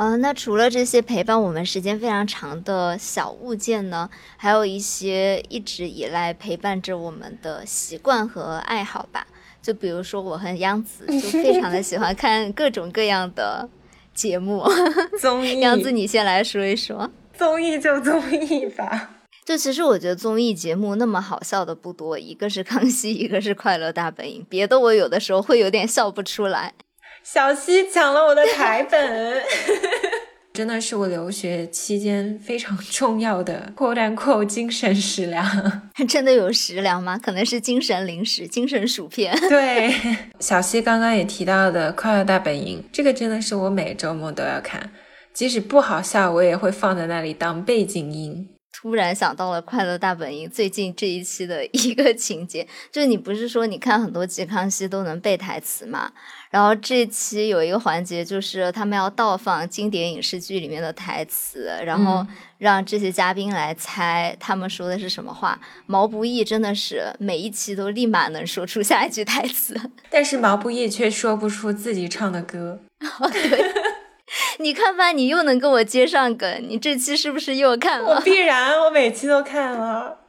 [0.00, 4.08] 呃，那除了这些陪伴我们时间非常长的小物件呢，
[4.38, 9.26] 还有一些一直以来陪伴着我们的习惯和爱好吧。
[9.60, 13.68] 就比如说，我和央子就 非常的喜欢看各种各样的
[14.14, 14.64] 节目。
[15.20, 17.10] 综艺，央子，你先来说一说。
[17.36, 19.10] 综艺就综艺吧。
[19.44, 26.72] 就其实我觉得综艺节目那么好笑的不多，一个是康熙，一个是快乐大本营，别的我有的时候会有点笑不出来。
[27.22, 29.42] 小西抢了我的台本，
[30.52, 35.44] 真的是我留学期间非常重要的 “quote unquote” 精神食粮。
[36.08, 37.16] 真的有食粮吗？
[37.16, 39.32] 可能是精神零食、精神薯片。
[39.48, 39.94] 对，
[40.40, 44.90] 小西刚刚也提到的《快乐大本营》，这个真的是我每周末都要看，
[45.32, 48.48] 即使不好笑，我也会放在那里当背景音。
[48.72, 56.12] 突然想到了《快乐大本营》最近这一期的一个情节，就是你不是说你看很多集康熙都能背台词吗？
[56.50, 62.26] 然后这期有一个环节，就是他们要倒放经典影视剧里面的台词，然后
[62.58, 65.58] 让这些嘉宾来猜他们说的是什么话。
[65.86, 72.80] 毛不易真的是每一期都立马能说出下一句台词， 但是毛不易却说不出自己唱的歌。
[73.20, 73.72] 哦，对。
[74.58, 78.14] 你看吧，你又能跟我接上梗，你这期是不是又看了？
[78.14, 80.19] 我必然，我每期都看了。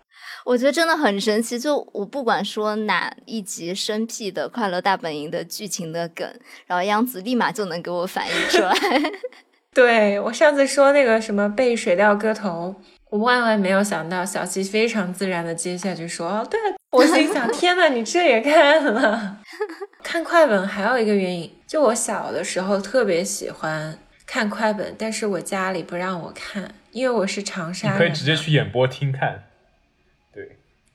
[0.46, 6.28] 我觉得真的很神奇，就我不管说哪一集生僻的《快乐大本营》的剧情的梗，
[6.66, 8.74] 然后央子立马就能给我反应出来。
[9.74, 12.76] 对我上次说那个什么背《水调歌头》，
[13.10, 16.60] 我万万没有想到小七非常自然的接下去说：“哦，对。”
[16.92, 19.38] 我心想：天呐，你这也看了？
[20.04, 27.96] 看快本还有一个原因，就我小的时候特别喜欢看快本，但是我家里不让我看，因为我是长沙人。
[27.96, 29.44] 你可以直接去演播厅看。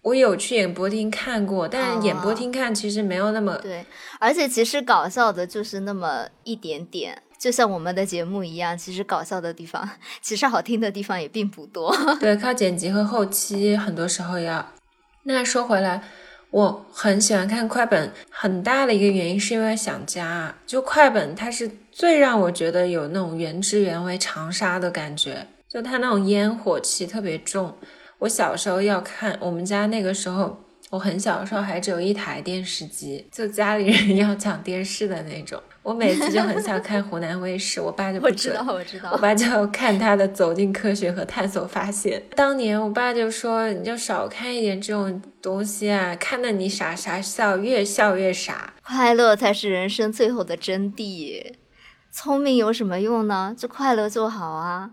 [0.07, 3.85] 对，我有去演播厅看过，但是演播厅看其实没有那么、哦、对，
[4.21, 9.89] 而且其实搞笑的就是那么一点点，就像我们的节目一样，其实搞笑的地方，
[10.23, 11.93] 其实好听的地方也并不多。
[12.21, 14.73] 对， 靠剪辑和后期，很多时候要。
[15.25, 16.03] 那说回来。
[16.53, 20.55] 我很喜欢看快本，很大的一个原因是因为想家。
[20.65, 27.77] 就快本，它是最让我觉得有那种原汁原味长沙的感觉，就它那种烟火气特别重。
[28.19, 35.63] 我小时候要看，我们家那个时候，我很小的时候还只有一台电视机，就家里人 要抢电视的那种。
[35.83, 42.21] 我每次就很想看湖南卫视，我爸就不我知道，我知道，我爸就要看他的《走进科学和探索发现》。
[42.35, 48.75] 当年我爸就说：“你就少看一点这种东西啊，看得你傻傻笑，越笑越傻。
[48.83, 51.53] 快乐才是人生最后的真谛。
[52.11, 53.55] 聪明有什么用呢？
[53.57, 54.91] 就快乐就好啊。”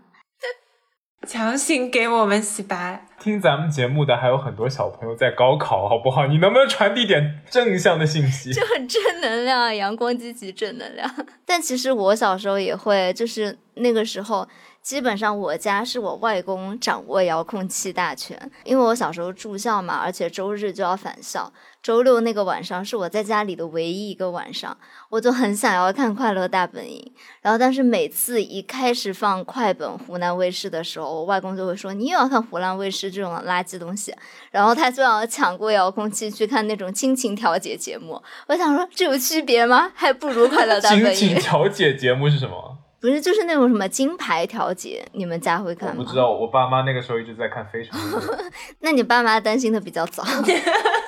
[1.24, 3.06] 强行给我们洗白。
[3.18, 6.26] 听咱们节目的还有很多小朋友在高考，好不好？
[6.26, 8.52] 你能不能传递点正向的信息？
[8.52, 11.10] 就很正能量，阳光积极正能量。
[11.46, 14.46] 但其实我小时候也会，就是那个时候
[14.84, 21.50] 基本上我家是我外公掌握遥控器大权，因为我小时候住校嘛，而且周日就要返校，
[21.82, 24.76] 周六那个晚上是我在家里的唯一一个晚上，
[25.08, 27.00] 我就很想要看《快乐大本营》，
[27.40, 34.14] 然后但是每次一开始放快本湖南卫视的时候，我外公就会说你又要看湖南卫视这种垃圾东西，
[34.50, 38.22] 然后他就要抢过遥控器去看那种亲情调解节目。
[38.48, 39.90] 我想说这有区别吗？
[39.94, 41.06] 还不如《快乐大本营》。
[41.16, 42.83] 亲情调解节目是什么？
[43.04, 45.96] 不是，就是那种什么金牌调解，你们家会看吗？
[45.98, 48.00] 我不知道，我爸妈那个时候一直在看《非常》。
[48.80, 50.24] 那你爸妈担心的比较早。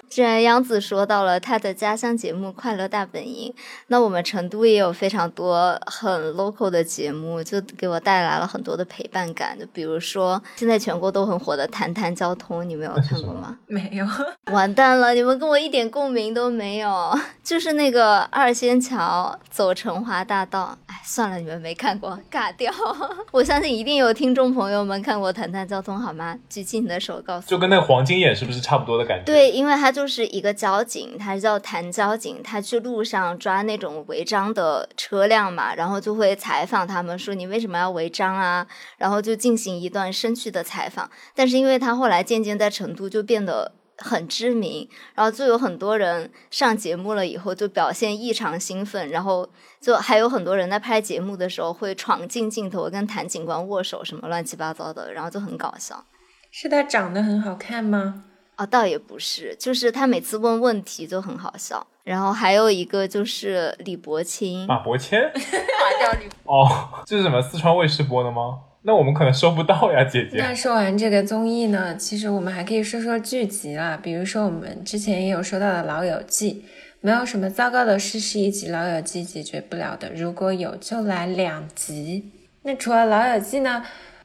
[0.08, 3.52] 既然杨子说到了他的家乡节目《快乐大本营》，
[3.88, 9.58] 那我们成都也有非常多很 local 的节目，就给我带来了很多的陪伴感。
[9.58, 13.58] 就比如说现在全国都很火的《谈谈交通》，你们有看过吗？
[13.66, 14.06] 没有。
[14.52, 17.18] 完蛋了，你们跟我一点共鸣都没有。
[17.42, 22.72] 就是那个二仙桥走成华大道，哎，算了，你们没看过，尬掉。
[23.30, 26.38] 我相信一定有听众朋友们看过《谈谈交通》，好吗？
[26.48, 27.50] 举起你的手，告诉我。
[27.50, 29.24] 就跟那个黄金眼是不是差不多的感觉？
[29.24, 41.10] 对，因为他就是一个交警，他叫谭交警，他去路上抓那种违章的车辆嘛，然后就会采访他们说你为什么要违章啊，然后就进行一段深趣的采访。
[41.34, 49.48] 但是因为他后来渐渐在成都就变得很知名，然后就有很多人上节目了以后就表现异常兴奋，然后
[49.80, 56.04] 就还有很多人在拍节目的时候会闯进镜头跟谭警官握手什么乱七八糟的，然后就很搞笑。
[56.50, 58.24] 是他长得很好看吗？
[58.56, 61.86] 啊，倒也不是，就是他每次问问题就很好笑。
[62.04, 66.26] 然后还有一个就是李伯清，马伯骞马掉李。
[66.44, 67.42] 哦，这是什么？
[67.42, 68.60] 四川卫视播的吗？
[68.86, 70.38] 那我们可能收不到呀，姐姐。
[70.38, 76.52] 那说完这个综艺呢，其实我们还可以说说剧集啦，比如说我们之前也有说到的《老友记》，
[77.00, 82.30] 没有什么糟糕的事是一集《老友记》解决不了的，如果有就来两集。
[82.62, 83.82] 那除了《老友记》呢，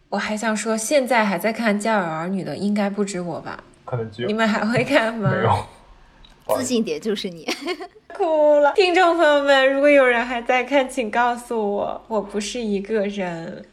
[0.09, 3.63] 我还想说，现在还在看《家有儿女》的应该不止我吧？
[3.83, 5.31] 可能只有你们还会看吗？
[5.35, 5.65] 没有。
[6.55, 7.47] 自信点就是你，
[8.13, 8.73] 哭了。
[8.75, 13.65] 听众朋友们，如果有人还在看，请告诉我，我不是一个人。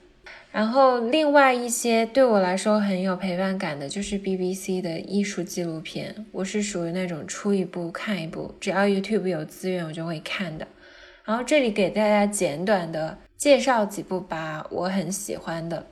[0.59, 6.13] 然后，另外一些对我来说很有陪伴感的，就是 BBC 的艺术纪录片。
[6.33, 10.67] 我是属于那种出一部看一部，只要 YouTube 有资源，我就会看的。
[11.25, 15.87] 然后这里给大家简短的介绍几部吧，我很喜欢的，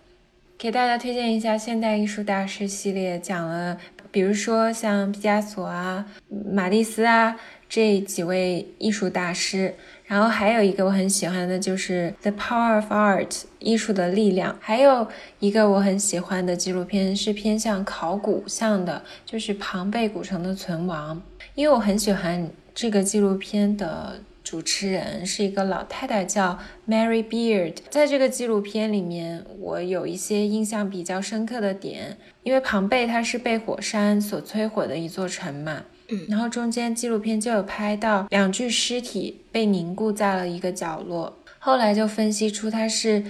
[0.59, 3.79] 给大家推荐一下现代艺术大师系列，讲了。
[4.11, 9.75] 比如说像毕加索啊、马蒂斯啊这几位艺术大师，
[10.07, 15.09] 然后还有一个我很喜欢的就是《The Power of Art》艺术的力量，还有
[15.41, 21.21] 一个我很喜欢的纪录片是偏向考古向的，就是庞贝古城的存亡，
[21.55, 24.21] 因为我很喜欢这个纪录片的。
[24.47, 26.57] 主持人是一个老太太，叫
[26.89, 27.75] Mary Beard。
[27.91, 35.83] 在这个纪录片里面，我有一些印象比较深刻的点，因为庞贝它是被火山所摧毁的一座城嘛。
[36.09, 36.27] 嗯。
[36.29, 43.25] 然后中间纪录片就有拍到两具尸体被凝固在了一个角落，后来就分析出他是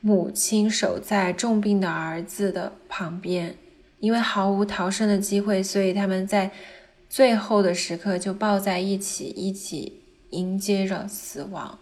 [0.00, 3.56] 母亲守在重病的儿子的旁边，
[3.98, 6.50] 因为毫无逃生的机会，所以他们在
[7.08, 9.98] 最后的时刻就抱在一起，一起。
[10.30, 11.80] 迎接着死亡。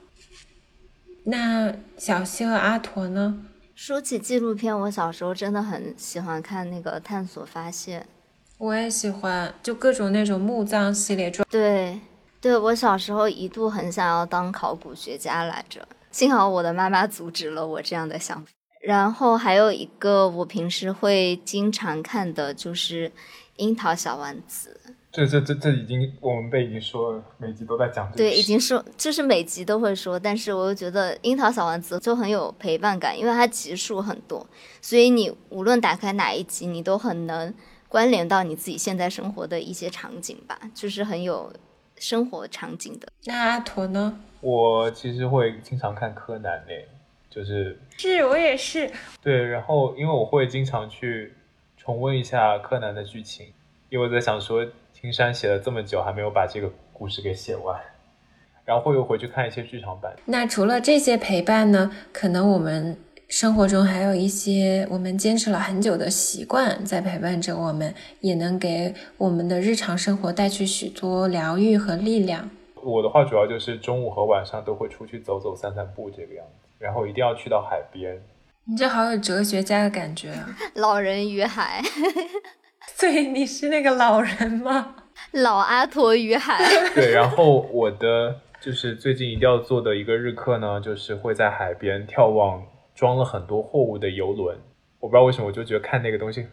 [1.25, 3.45] 那小西和阿驼呢？
[3.75, 8.01] 说起纪录片，我小时候真的很喜欢看那个《探索发现》。
[8.59, 11.31] 我也喜欢，就各种那种墓葬系列。
[11.49, 12.01] 对，
[12.41, 18.51] 对我小时候一度很想要当考古学家来着，幸好我的妈妈阻止了我这样的想法。
[18.81, 23.09] 然后还有一个我平时会经常看的就是
[23.57, 24.81] 《樱桃小丸子》。
[25.11, 28.11] 这这这这已经我们被已经说了，每集都在讲。
[28.17, 34.45] 对，已经说就是每集都会说，但是我又觉得樱桃小丸子就很有陪伴感，因为它集数很多，
[34.83, 37.53] 所以你无论打开哪一集，你都很能
[37.89, 41.53] 关联到你自己现在生活的一些场景吧，就是很有
[41.97, 43.09] 生活场景的。
[43.25, 44.21] 那阿驼呢？
[44.41, 46.87] 我其实会经常看柯南嘞，
[47.29, 48.91] 就是是我也是。
[49.23, 51.33] 对，然后因为我会经常去
[51.77, 53.47] 重温一下柯南的剧情，
[53.89, 54.67] 因为我在想说。
[55.01, 57.81] 青山写了这么久，还没有把这个故事给写完，
[58.65, 60.13] 然后会又回去看一些剧场版。
[60.25, 61.93] 那除了这些陪伴呢？
[62.13, 72.49] 可能我们生活中还有一些我们坚持了很久的习惯在陪伴着我们，也能给我们的日常生活带去许多疗愈和力量。
[72.83, 78.19] 我的话主要就是中午和晚上都会出去走走、散散步这个样子，然后一定要去到海边。
[78.65, 80.49] 你这好有哲学家的感觉啊！
[80.77, 81.83] 老人与海。
[82.95, 84.97] 所以你是那个老人吗？
[85.33, 86.59] 老阿陀与海。
[86.95, 92.63] 对，然后我的就是最近一定要做的一个日课呢，就是会在海边眺望
[92.99, 94.59] 装了很多货物的游轮。
[94.99, 96.45] 我不知道为什么，我就觉得看那个东西，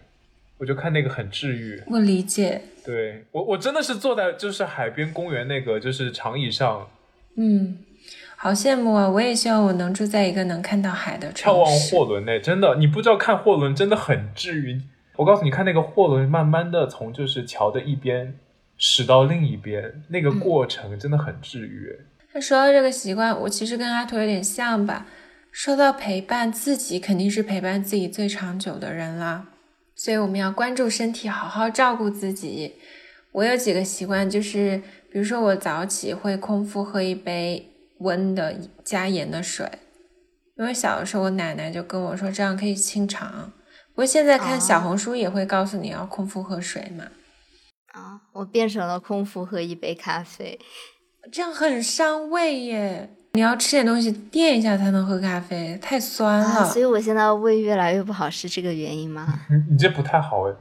[0.59, 1.81] 我就看那个很治愈。
[1.87, 6.87] 我理解，对我，我真的是坐在就是海边公园那个就是长椅上，
[7.35, 7.79] 嗯，
[8.37, 9.09] 好羡慕啊！
[9.09, 11.65] 我也希望我能住在一个能看到海的眺望。
[11.89, 14.79] 货轮内，真的，你不知道看货轮真的很治愈。
[15.15, 18.37] 我告诉你，看那个货轮慢慢的从就是桥的一边
[18.77, 21.97] 驶到另一边，那个过程真的很治愈。
[22.33, 25.07] 那说到这个习惯，我其实跟阿图有点像吧。
[25.55, 29.47] 说到陪伴自己，肯定是陪伴自己最长久的人啦。
[29.95, 32.75] 所以我们要关注身体，好好照顾自己。
[33.31, 38.53] 我有几个习惯，就是比如说我早起会空腹喝一杯温的
[38.83, 39.65] 加盐的水，
[40.57, 43.53] 因为小的时候我奶奶就跟我说这样可以清肠。
[43.93, 47.05] 不过现在看小红书也会告诉你要空腹喝水嘛。
[47.93, 50.59] 啊，我变成了空腹喝一杯咖啡，
[51.31, 53.15] 这样很伤胃耶。
[53.35, 56.45] 你要吃点东西垫一下才能喝咖啡，太酸了。
[56.45, 59.41] 啊，所以我现在胃越来越不好，是这个原因吗？
[59.49, 60.53] 你 你这不太好哎。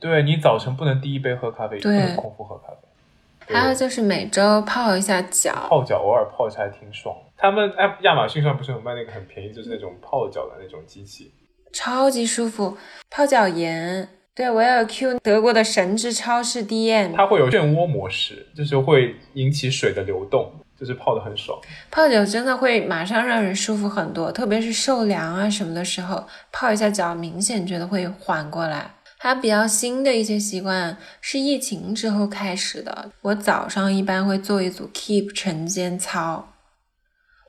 [0.00, 3.54] 对你早晨不能第一杯喝咖啡，不能空腹喝咖啡。
[3.54, 7.14] 还有就是每周泡一下脚，泡脚，偶尔泡一下还挺爽。
[7.36, 11.30] 他们哎，亚马逊上不是有卖那个很便宜，就是那种泡脚的那种机器，
[11.72, 12.78] 超级舒服。
[13.10, 17.14] 泡脚盐，对我要有 Q 德国的神之超市 DM。
[17.14, 21.56] 它会有漩涡模式，就是会引起水的流动，就是泡的很爽。
[21.88, 28.90] 泡脚真的会马上让人舒服很多，特别是受凉啊什么的时候，泡一下脚，明显觉得会缓过来。
[29.18, 36.52] 还有比较新的一些习惯是疫情之后开始的，我早上一般会做一组 Keep 晨间操，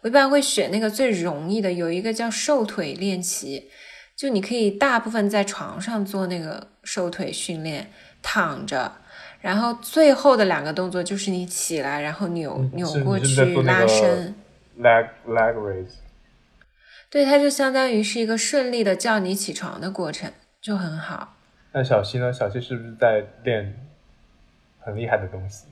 [0.03, 3.69] 我一般会选那个最容易的，有一个叫瘦腿练习，
[4.15, 7.91] 就你可以大部分在床上做那个瘦腿训练，
[8.21, 8.91] 躺着。
[9.41, 14.33] 然后最后的两个动作就是你起来，然后扭扭过去拉伸。
[14.79, 15.93] leg leg raise，
[17.09, 21.37] 对，它就相当于是一个顺利的叫你起床的过程，就很好。
[21.71, 22.33] 那小溪呢？
[22.33, 23.73] 小溪是不是在练
[24.79, 25.65] 很厉害的东西？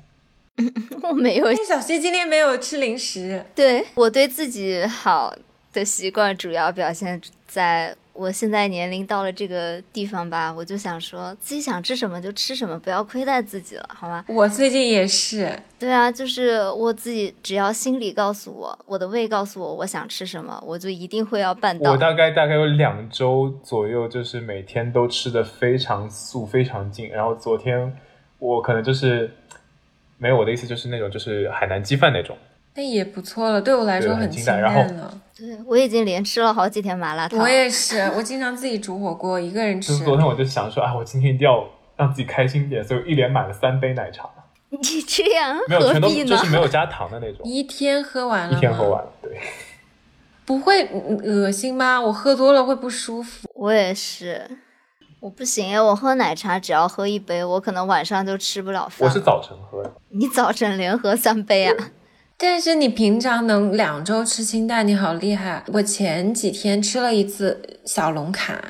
[1.04, 5.36] 我没有哎，小溪今天没有吃零食，对我对自己好
[5.74, 14.24] 的习惯，主要表现在我现在年龄到了这个地方吧，我就想说自己想吃什么就吃什么，不要亏待自己了，好吗？
[14.28, 21.98] 我最近也是，对啊，就是我自己，只要心里告诉我，我的胃告诉我我想吃什么，我就一定会要办到我。
[21.98, 27.10] 大概大概有两周左右，就是每天都吃的非常素、非常净。
[27.10, 27.98] 然后昨天
[28.38, 29.34] 我可能就是
[30.20, 32.38] 没有我的意思，就是那种就是海南鸡饭那种。
[32.76, 35.22] 那也不错了，对我来说很清清淡然后淡了。
[35.36, 37.40] 对我已经连吃了好几天麻辣烫。
[37.40, 40.06] 我也是，我经常自己煮火锅，一个人吃就是。
[40.06, 44.30] 昨天我就想说，啊，我今天一定要让自己开心点，所以我一连买了三杯奶茶，
[44.70, 46.30] 你这样没有全都何必呢？
[46.30, 49.04] 就是没有加糖的那种，一天喝完了，一天喝完。
[49.04, 49.12] 了。
[49.22, 49.40] 对，
[50.46, 52.00] 不会嗯恶心吗？
[52.02, 53.48] 我喝多了会不舒服。
[53.56, 54.50] 我也是，
[55.20, 59.08] 我不行耶，我喝奶茶只要喝一杯，我可能晚上就吃不了饭。
[59.08, 61.76] 我是早晨喝的，你早晨连喝三杯啊？
[62.46, 65.64] 但是你平常能两周吃清淡，你好厉害！
[65.68, 68.62] 我前几天吃了一次小龙坎，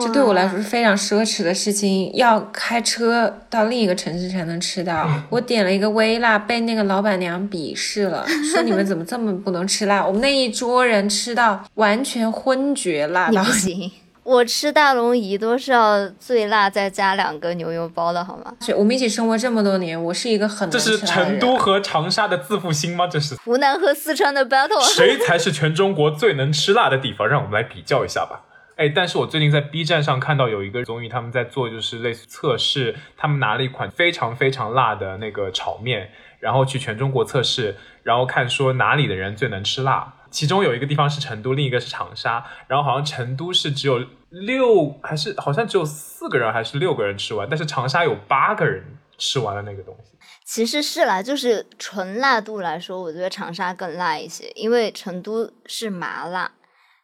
[0.00, 5.10] 这对我来说是非常奢侈的事情，要开车到另一个城市才能吃到。
[5.30, 10.06] 我点了一个微辣，被那个老板娘鄙视了， 说你们怎么这么不能吃辣？
[10.06, 13.90] 我们那一桌人吃到完全昏厥辣到不，行，
[14.28, 18.54] 我吃大龙姨都是要最辣再加两个牛油包的好吗？
[18.76, 23.06] 我们一起生活这么多年，我是一个很这是成都和长沙的自负心吗？
[23.06, 27.26] 这是湖南和四川的 battle，谁才是全中国最能吃辣的地方？
[27.26, 28.44] 让我们来比较一下吧。
[28.76, 40.16] 哎，但是我最近在 B 站上看到有一个综艺，他们在做就是类似测试，他们拿了一款非常非常辣的那个炒面，然后去全中国测试，然后看说哪里的人最能吃辣。
[40.30, 48.84] 其中有一个地方是成都，另一个是长沙，然后好像成都是只有六还是好像只有四个人还是六个人吃完，但是长沙有八个人
[49.16, 50.12] 吃完了那个东西。
[50.44, 56.52] 其实是啦，就是纯辣度来说，我觉得长沙更辣一些，因为成都是麻辣，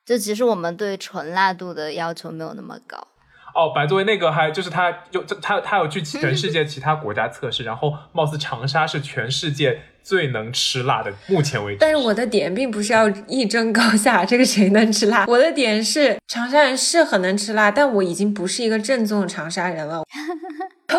[0.04, 3.06] 就其实我们对纯辣度的要求没有那么高。
[3.54, 11.78] 哦，白作为那个还就是他有他他有去全世界其他国家测试，然后貌似长沙是全世界最能吃辣的，目前为止。
[11.80, 15.24] 但是我的点并不是要一争高下，这个谁能吃辣？
[15.26, 20.02] 我的点是长沙人是很能吃辣，但我已经不是一个正宗的长沙人了。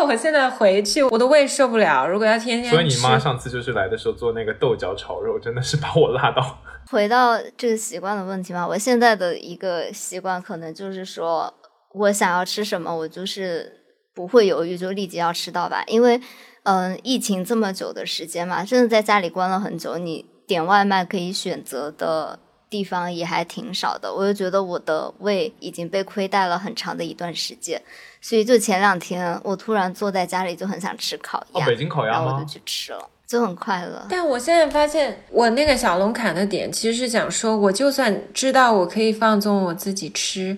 [0.06, 2.06] 我现在回去，我的胃受不了。
[2.06, 6.58] 如果要天天，所以你妈上次就是来的时候做那个豆角炒肉，真的是把我辣到。
[6.90, 11.52] 回到这个习惯的问题嘛，我现在的一个习惯可能就是说，
[11.96, 13.80] 我想要吃什么，我就是
[14.14, 15.82] 不会犹豫，就立即要吃到吧。
[15.86, 16.20] 因为，
[16.64, 22.38] 嗯、疫情这么久的时间嘛，真的在家里关了很久，你点外卖可以选择的
[22.68, 27.80] 地方也还挺少的，我就觉得我的胃已经被亏待了很长的一段时间，
[28.20, 32.46] 所以就前两天我突然坐在家里就很想吃烤哦，鸭，北京烤鸭吗然后我就？
[32.48, 34.04] 去吃了，就很快乐。
[34.08, 40.56] 但我现在发现，我那个小龙坎的点其实是想说，我就算知道我可以放纵我自己吃，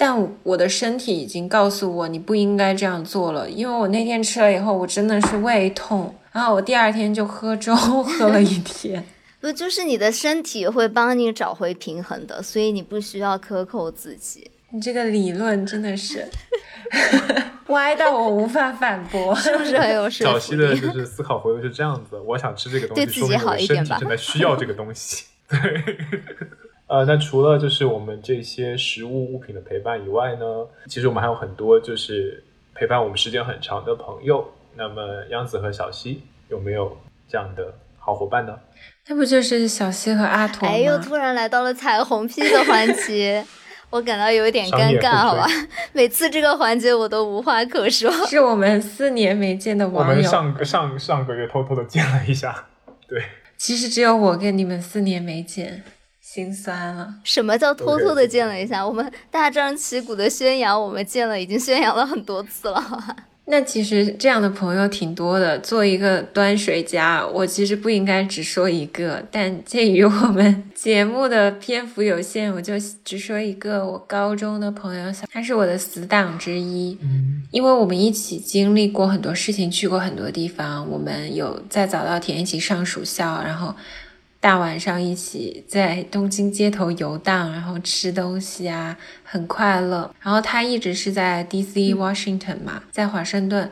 [0.00, 3.50] 但我的身体已经告诉我你不应该这样做了。
[3.50, 9.04] 因为我那天吃了以后，我真的是胃痛，然后我第二天就喝粥喝了一天。
[9.42, 16.26] 不就是你的身体会帮你找回平衡的，所以你不需要克扣自己，你这个理论真的是
[17.68, 19.34] 歪到我无法反驳。
[19.34, 20.74] 是不是很有说小服力？
[20.74, 25.26] 溪的就是思考回路是这样子，我想吃这个东西，对自己好一点吧体正在需要这个东西。
[25.48, 25.58] 对，
[26.90, 32.42] 呃，那除了就是我们这些实物物品的陪伴以外呢，其实我们还有很多就是
[32.74, 34.44] 陪伴我们时间很长的朋友。
[34.74, 36.96] 那么央子和小溪有没有
[37.28, 38.58] 这样的好伙伴呢？
[39.06, 40.74] 那不就是小西和阿驼吗？
[40.74, 43.44] 哎，又突然来到了彩虹屁的环节，
[43.90, 45.46] 我感到有一点尴尬，好吧？
[45.92, 48.10] 每次这个环节我都无话可说。
[48.26, 50.24] 是我们四年没见的网友我们。
[50.24, 52.66] 上个上上个月偷偷的见了一下，
[53.06, 53.22] 对，
[53.56, 55.84] 其实只有我跟你们四年没见，
[56.32, 57.12] 心酸了。
[57.24, 58.86] 什么叫偷偷的见了一下？
[58.86, 63.16] 我们大张旗鼓的宣扬，我们见了，已经宣扬了很多次了？
[63.46, 65.58] 那其实这样的朋友挺多的。
[65.58, 72.74] 做一个端水家，我其实不应该只说一个，但鉴于我们节目的篇幅有限，我就
[73.04, 73.84] 只说一个。
[73.84, 76.96] 我高中的朋友，他是我的死党之一。
[77.02, 80.88] 嗯，因为我们一起经历过很多事情，去过很多地方。
[80.88, 83.74] 我们有在早稻田一起上暑校，然后
[84.40, 90.10] 大晚上一起在东京街头游荡，然后吃东西啊，很快乐。
[90.22, 91.94] 然后他一直是在 D.C.
[91.94, 93.70] Washington 嘛，在华盛顿，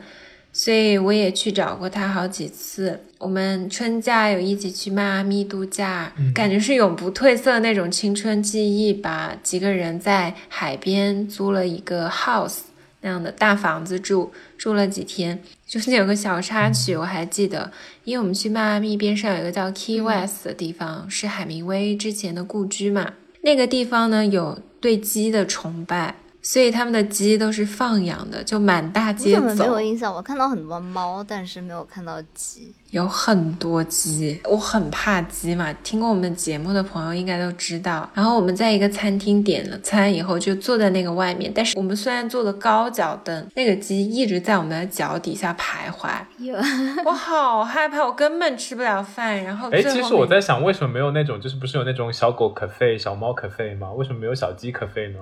[0.53, 3.03] 所以我也去找过他好几次。
[3.17, 9.35] 我们春假有一起去迈阿密度假，嗯感觉是永不褪色的那种青春记忆吧。
[9.41, 12.59] 几个人在海边租了一个 house。
[13.01, 15.41] 那样的大房子住，住了几天。
[15.67, 17.71] 中间有个小插曲，我还记得，
[18.03, 23.13] 因为我们去迈阿密边上有一个叫 Key West 的地方，是海明威之前的故居嘛。
[23.41, 30.13] 那个地方呢有对鸡的崇拜，所以他们的鸡都是放养的，就满大我街怎么没有，印象？
[30.13, 32.73] 我看到很多猫，但是没有看到鸡。
[32.91, 34.41] 有很多鸡。
[34.45, 38.09] 我很怕鸡嘛，听过我们节目的朋友应该都知道。
[38.15, 46.09] 然后我们在一个餐厅点了餐以后，就坐在那个外面，但是我们虽然坐的高脚凳，那个鸡一直在我们的脚底下徘徊。
[47.05, 49.43] 我好害怕，我根本吃不了饭。
[49.43, 53.91] 然后哎，其实我在想，为什么没有那种，就是不是有那种小狗可费、小猫可费吗？
[53.91, 55.19] 为什么没有小鸡可费呢？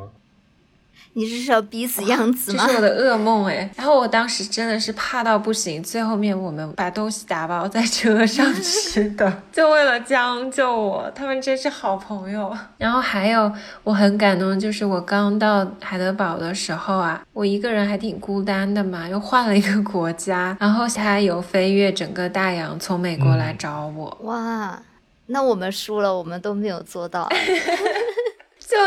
[1.18, 2.63] 你这是要逼死样子吗？
[2.68, 3.68] 这是我的噩梦哎。
[3.76, 12.55] 然后我当时真的是怕到不行，最后面我们把东西打包在车上吃的， 就为了将就我，他们真是好朋友。
[12.78, 13.51] 然后还有
[13.84, 24.15] 我很感动，就是我刚到海德堡的时候啊，我一个人还挺孤单的嘛，又换了一个国家，然后他有飞越整个大洋从美国来找我。
[24.22, 24.80] 哇，
[25.26, 27.28] 那我们输了，我们都没有做到。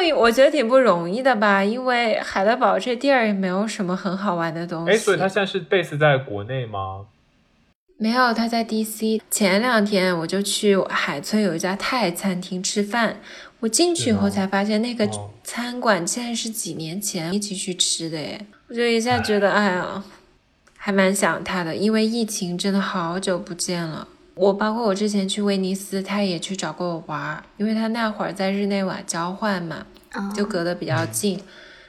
[0.08, 4.92] 就我觉得挺不容易的吧，因为海德堡这地儿也没有什么很好玩的东西。
[4.92, 7.06] 哎，所以他现在是 base 在国内吗？
[7.98, 9.20] 没有，他在 DC。
[9.30, 13.20] 前两天我就去海村有一家泰餐厅吃饭，
[13.60, 20.02] 我进去以后才发现那个哦餐馆竟然是几年前一起去吃的耶，我就一下觉得哎呀，
[20.78, 24.08] 还蛮想他的，因为疫情真的好久不见了。
[24.40, 31.38] 我包括我之前去威尼斯，他也去找过我玩儿，因为他那会儿在日内瓦交换嘛，啊就隔得比较近，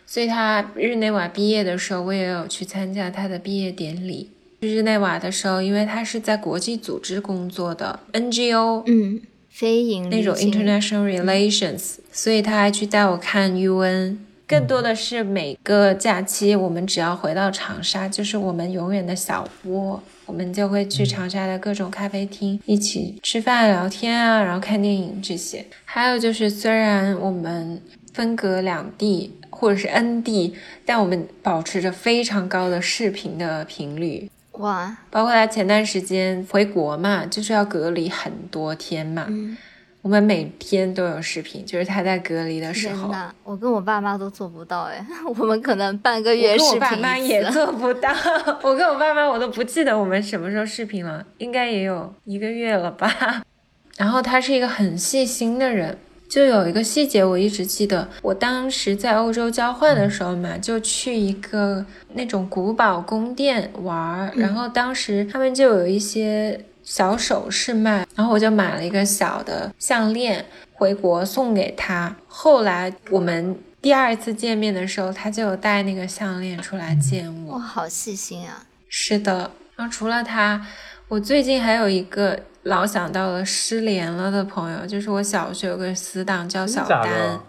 [0.05, 4.29] 所以他日内瓦毕业的时候，我也有去参加他的毕业典礼。
[4.59, 14.17] 去日内瓦的时候，因为他是在国际组织工作的 NGO，嗯，非盈利那种 international relations，所以他还去带我看 UN。
[14.45, 25.65] 更多的是每个假期，我们只要回到长沙，就是我们永远的小窝，我们就会去长沙的各种咖啡厅一起吃饭、聊天啊，然后看电影这些。
[25.83, 27.81] 还有就是，虽然我们
[28.13, 30.55] 分隔两地或者是 N 地，
[30.85, 34.31] 但我们保持着非常高的视频的频率。
[34.53, 39.25] 哇，包括他前段时间回国嘛，就是要隔离很多天嘛。
[39.27, 39.57] 嗯，
[40.01, 45.05] 我们每天都有视频，就是他在隔离的时候，我跟我爸妈都做不到哎，
[45.37, 47.43] 我们可能半个月视跟我爸频也。
[47.51, 48.09] 做不到。
[48.63, 53.43] 我跟我爸妈我都不记得我们什么时候视频了，应该也有一个月了吧。
[53.97, 55.95] 然后他是一个很细心的人，
[56.27, 66.59] 就有一个细节我一直记得，我当时在欧洲交换的时候嘛，就去一个那种古堡宫殿玩儿，然后当时他们就有一些。
[66.93, 72.13] 小首饰卖，然后我就买了一个小的项链回国送给他。
[72.27, 77.53] 后来我们第二次见面的时候，他就有带那个项链出来见我。
[77.53, 78.65] 哇，好细心啊！
[78.89, 80.67] 是的，然后除了他，
[81.07, 87.39] 我最近还有一个老想到了失联了的朋友，就是我小学有个死党叫小丹的，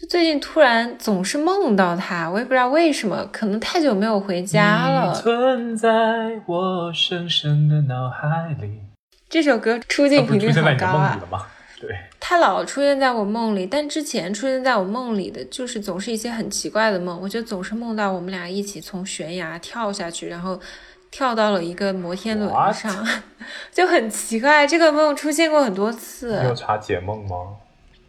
[0.00, 5.12] 就最近突然总是梦到他，我也不知道为什么，可能太久没有回家了。
[5.12, 5.88] 存在
[6.46, 8.78] 我深深的脑海里。
[9.28, 11.18] 这首歌出镜频率很高啊？
[11.80, 11.90] 对，
[12.20, 20.60] 他老出现在我梦里，但之前出现在我梦里的就是总是一些很奇怪的梦，我就总是梦到我们俩一起从悬崖跳下去，然后
[21.10, 22.72] 跳到了一个摩天轮？
[22.72, 23.04] 上，
[23.74, 24.64] 就很奇怪。
[24.64, 27.36] 这个梦出现过很多次你有，查解梦吗？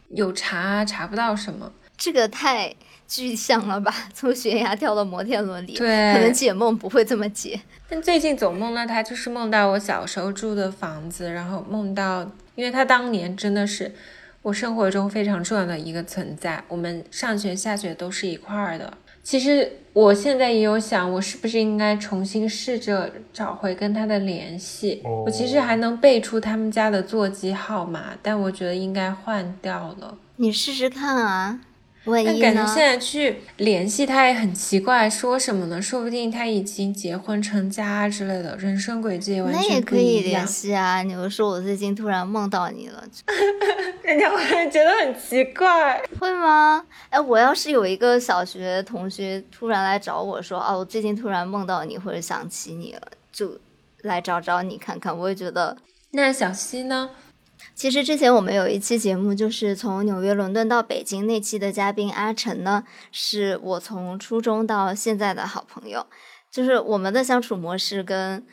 [0.09, 1.71] 有查查不到什么。
[1.99, 2.73] 这个太
[3.07, 3.93] 具象了吧？
[4.15, 7.59] 从悬崖跳到摩天轮里，对可能解梦不会这么解。
[7.89, 13.93] 但最近总梦到他，就是梦到我小时候住的房子，然后梦到，因为他当年真的是
[14.41, 18.93] 我生活中非常重要的一个存在，我们上学下学都是一块儿的。
[19.21, 25.01] 其实我现在也有想，我是不是应该重新试着找回跟他的联系？
[25.03, 30.17] 哦我其实还能背出他们家的座机号码，但我觉得应该换掉了。
[30.37, 31.59] 你试试看啊，
[32.05, 32.39] 万但？
[32.39, 35.81] 感觉现在去联系他也很奇怪，说什么呢？
[35.81, 40.45] 说不定他已经结婚成家之类的，人生轨迹也完那也全可以联。
[40.47, 41.03] 系啊。
[41.03, 43.03] 你们说我最近突然梦到你了，
[44.01, 46.01] 人家会觉得很奇怪。
[46.19, 46.83] 会吗？
[47.09, 53.59] 哎，我要是有一个小学同学突然来找我说，哦，我最近突然梦到你或者想起你了，就
[54.01, 55.75] 来找找你看看，我会觉得。
[56.11, 57.11] 那小西呢？
[57.75, 66.05] 其实之前我们有一期节目，就是从纽约、伦敦到北京那期的嘉宾阿晨呢，是我从初中到现在的好朋友，
[66.51, 68.45] 就是我们的相处模式跟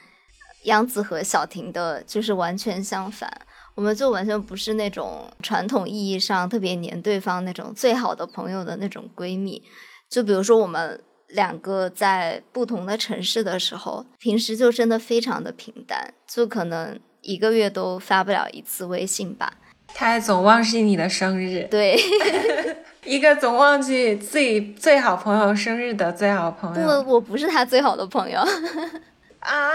[0.64, 3.30] 杨子和小婷的就是完全相反，
[3.74, 9.62] 我们就完全不是那种传统意义上特别黏对方那种最好的朋友的那种闺蜜。
[10.08, 19.52] 就比如说我们两个在不同的城市的时候，平时就真的非常的平淡，就可能一个月都发不了一次微信吧。
[19.88, 21.98] 他还总忘记你的生日，对，
[23.04, 28.38] 一个总忘记自己最好朋友生日的最好朋友不，我不是他最好的朋友，
[29.40, 29.72] 啊！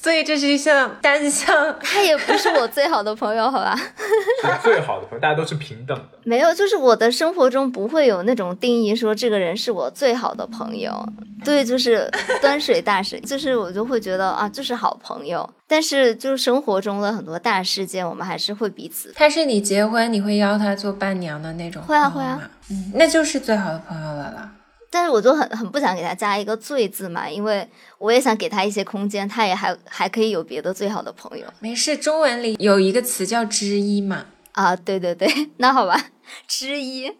[0.00, 1.76] 所以这是一项单向。
[1.80, 3.76] 他也不是我最好的朋友，好吧？
[3.76, 6.18] 是最好的朋友，大家都是平等的。
[6.24, 11.04] 没有，就是我的生活中不会有那种定义说这个人是我最好的朋友。
[11.44, 15.48] 对，就是端水大水， 就是我就会觉得啊，就是好朋友。
[15.66, 19.12] 但是就是生活中的很多大事件，我们还是会彼此。
[19.14, 22.40] 他是你结婚你会邀他做伴娘的那种会啊会啊，
[22.70, 24.50] 嗯，那就是最好的朋友了啦。
[24.90, 27.68] 但是我就很很不想给他加一个“最”字嘛，因为
[27.98, 34.26] 我也想给他一些空间，他也还还可以有别的最好的朋友没事，中文里有一个词叫知一嘛。
[34.52, 34.74] 啊。
[34.74, 35.28] 对对对，
[35.58, 36.10] 那好吧，
[36.46, 37.12] 之一。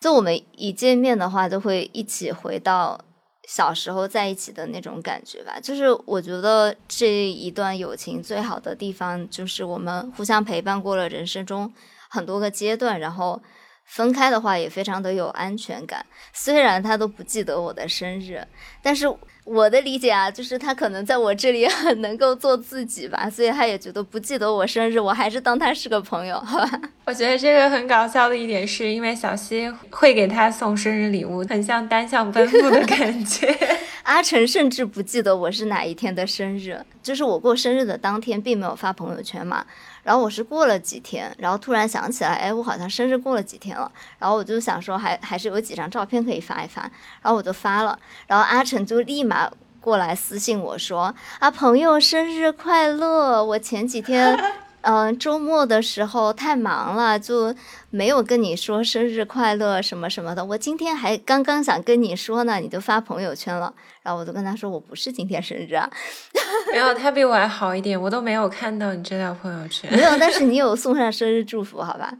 [0.00, 3.00] 就我们一见面的话，就会一起回到
[3.48, 5.58] 小时候在一起的那种感觉吧。
[5.62, 11.72] 就是我觉得这一段友情最好的地方，就是我们互相陪伴过了人生中
[12.10, 13.40] 很多个阶段，然后
[13.84, 16.04] 分开的话也非常的有安全感。
[16.32, 18.46] 虽然他都不记得我的生日，
[18.82, 19.06] 但是
[19.44, 26.80] 我的理解啊，就是他可能在我这里很能够做自己吧，所以他也觉得不记得我生日，我还是当他是个朋友，好吧？
[27.04, 33.54] 我觉得这个很搞笑的一点是，因为小溪会给他送生日礼物，很像单向奔赴的感觉。
[34.04, 39.64] 阿成甚至不记得我是哪一天的生日，就是我过生日的当天并没有发朋友圈嘛。
[40.04, 43.90] 然后我是过了几天，然后突然想起来，哎，我好像生日过了几天了。
[44.18, 46.82] 然后我就想说还，还是有几张照片可以发一发。
[47.22, 47.98] 然后我就发了，
[48.28, 49.50] 然后阿成就立马
[49.80, 53.44] 过来私信我说：“啊，朋友生日快乐！
[53.44, 54.38] 我前几天。”
[54.86, 57.54] 嗯，周末的时候太忙了，就
[57.88, 60.44] 没有跟你说生日快乐什么什么的。
[60.44, 63.72] 我今天还刚刚想跟你说呢，你就发朋友圈了。
[64.02, 65.88] 然后我就跟他说，我不是今天生日啊，
[66.70, 69.90] 没有，他比我还好一点，我都没有看到你这条朋友圈。
[69.90, 72.12] 没有，但是你 有送上生日祝福，好吧？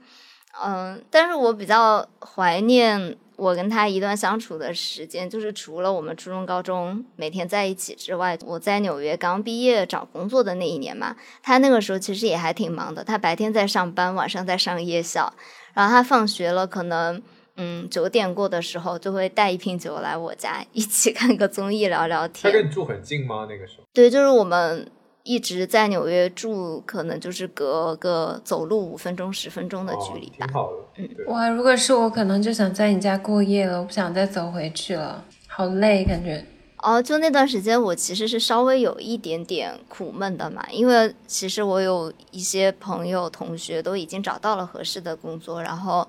[0.65, 15.33] 嗯，但是我比较怀念我跟他一段相处的时间，就是除了我们初中、高中每天在一起之外，我在纽约刚毕业找工作的那一年嘛，他那个时候其实也还挺忙的，他白天在上班，晚上在上夜校，
[15.75, 17.21] 然后他放学了，可能
[17.57, 22.53] 嗯九点过的时候就会带一瓶酒来我家，一起看个综艺，聊聊天。
[22.53, 23.47] 他跟你住很近吗？
[23.49, 23.85] 那个时候？
[23.93, 24.89] 对，就是我们
[25.25, 30.53] 一直在纽约住，可能就是隔个走路五分钟、十分钟的距离吧哦、挺。
[30.53, 30.77] 好的。
[30.97, 36.45] 嗯对，哇，如果是我，可能就想在你家过夜了，我不想再走回去了，好累，感觉。
[36.77, 46.07] 哦，就那段时间，我其实是稍微有一点点苦闷的嘛，因为其实我有一些朋友、同学都已经找到了合适的工作，然后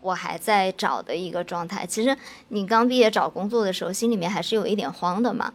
[0.00, 1.86] 我还在找的一个状态。
[1.86, 2.16] 其实
[2.48, 5.52] 你刚毕业找工作的时候，心里面还是有一点慌的嘛。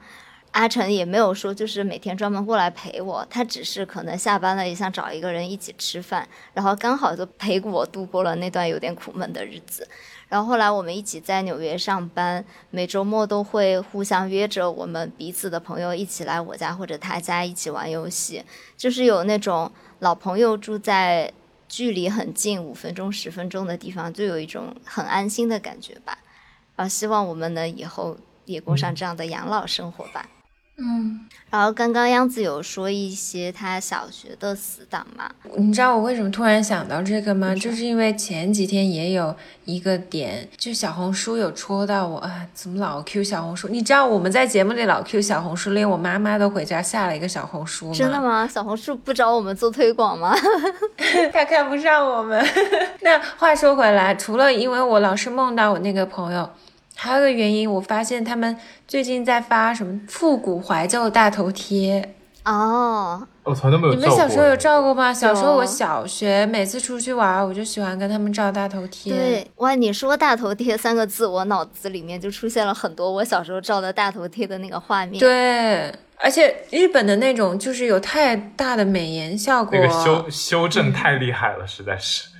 [0.51, 9.87] 阿成也没有说就是每天专门过来陪我，他只是可能下班了也想找一个人一起吃饭，然后刚好就陪我度过了那段有点苦闷的日子。
[10.27, 18.43] 然后后来我们一起在纽约上班，每周末都会互相约着我们彼此的朋友一起来我家或者他家一起玩游戏，
[18.77, 21.31] 就是有那种老朋友住在
[21.67, 26.17] 距离很近五分钟十分钟的地方，就有一种很安心的感觉吧。
[26.75, 30.25] 然后希望我们能以后也过上这样的养老生活吧。
[30.29, 30.40] 嗯，
[31.51, 37.53] 然后刚刚央子有说一些他小学的死党嘛，你知道我为什么突然想到这个吗？
[37.53, 43.67] 就是因为前几天也有一个点，就小红书有戳到我啊，怎么老 Q 小红书？
[43.67, 47.93] 你知道我们在节目里老 Q 小红书，连我妈妈都回家下了一个小红书吗？
[47.93, 48.47] 真的吗？
[48.47, 50.33] 小红书不找我们做推广吗？
[51.33, 52.43] 他看不上我们。
[53.01, 56.49] 那话说回来，除了因为我老是梦到我那个朋友。
[56.95, 58.55] 还有个原因，我发现他们
[58.87, 63.93] 最近在发什么复古怀旧大头贴哦，我从来都没有。
[63.93, 65.13] 你们小时候有照过吗？
[65.13, 69.13] 小时候我小学每次出去玩，我就喜欢跟他们照大头贴。
[69.13, 75.19] 对，哇，你说大头贴三个字，我脑子里面就出现了很多我小时候照的大头贴的那个画面。
[75.19, 82.30] 对，而且日本的那种就是有太大的美颜效果，那个修修正太厉害了，实在是。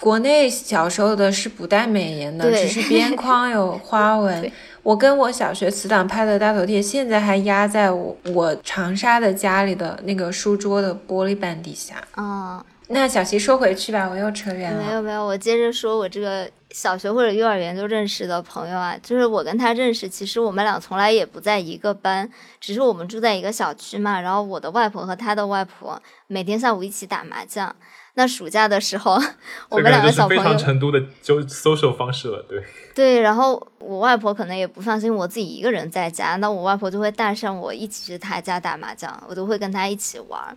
[0.00, 4.50] 国内小时候的是不带美颜的，只是边框有花纹。
[4.82, 11.96] 我跟我小学死党拍的大头贴，现在还压在我我长沙的家里的那个书桌的玻璃板底下。
[12.12, 14.80] 啊，那小齐说回去吧，我又扯远了。
[14.80, 22.30] 没有没有，我接着说，我这个小学或者幼儿园就认识的朋友啊，就是我跟他认识，其实我们俩从来也不在一个班，
[22.60, 24.20] 只是我们住在一个小区嘛。
[24.20, 27.74] 然后我的外婆和他的外婆每天下午一起打麻将。
[28.18, 29.20] 那暑假的时候，
[29.68, 32.64] 我们两个小朋友非常成都的就 social 方式了，对
[32.94, 33.20] 对。
[33.20, 40.56] 然后我外婆可能也不放心我自己一个人在家，那我外婆就会带上我一起去她家打麻将，我都会跟她一起玩。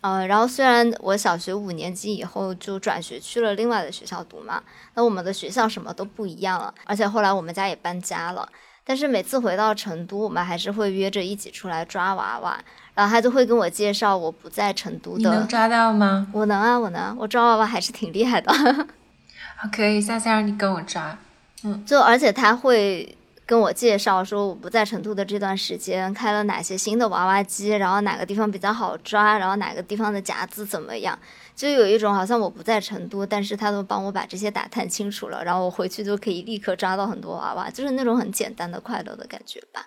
[0.00, 4.62] 嗯，然后虽然我小学五年级以后就转学去了另外的学校读嘛，
[4.94, 8.48] 那我们的学校什么都不一样了，而且后来我们家也搬家了。
[8.86, 12.62] 但是每次回到成都，我们还是会约着一起出来抓娃娃。
[12.94, 15.18] 然后他就会跟我介绍我不在成都的。
[15.18, 16.26] 你能抓到吗？
[16.32, 18.52] 我能啊，我能，我抓娃娃还是挺厉害的。
[19.56, 21.18] 好，可以，下次让你跟我抓。
[21.64, 23.16] 嗯，就而且他会
[23.46, 31.18] 跟我介绍说我不在成都的这段时间开了哪些新的娃娃机，然后哪个地方比较好抓，然后哪个地方的夹子怎么样，
[31.54, 39.86] 就有一种好像我不在成都，但是他都帮我把这些打探清楚了，然后我回去就可以立刻抓到很多娃娃，就是那种很简单的快乐的感觉吧。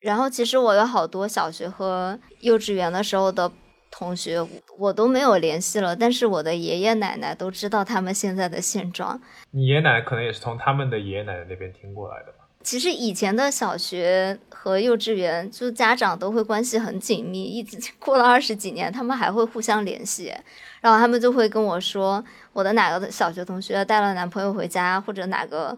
[0.00, 3.52] 然后其实我有好多小学和幼稚园的时候的
[3.90, 4.40] 同学，
[4.78, 5.94] 我都没有联系了。
[5.94, 9.20] 但是我的爷爷奶奶都知道他们现在的现状。
[9.50, 12.46] 你爷爷奶奶可能也是从他们的爷爷奶奶那边听过来的吧？
[12.62, 20.32] 其实以前的小学和幼稚园，就家长都会关系很紧密，一直过了二十几年，他们还会互相联系。
[20.80, 22.24] 然后他们就会跟我说，
[22.54, 25.76] 我的哪个小学同学带了男朋友回家，或者哪个。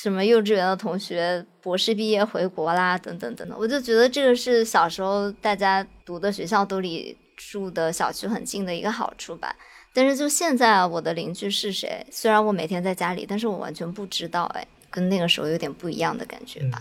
[0.00, 9.52] 什么幼稚园的同学博士毕业回国啦，等等等等，我就觉得这个是小时候大家读的学校都离住的小区很近的一个好处吧。
[9.92, 12.06] 但是就现在啊，我的邻居是谁？
[12.12, 16.80] 虽然我每天在家里，但是我完全不知道，哎，跟那个时候有点不一样的感觉吧。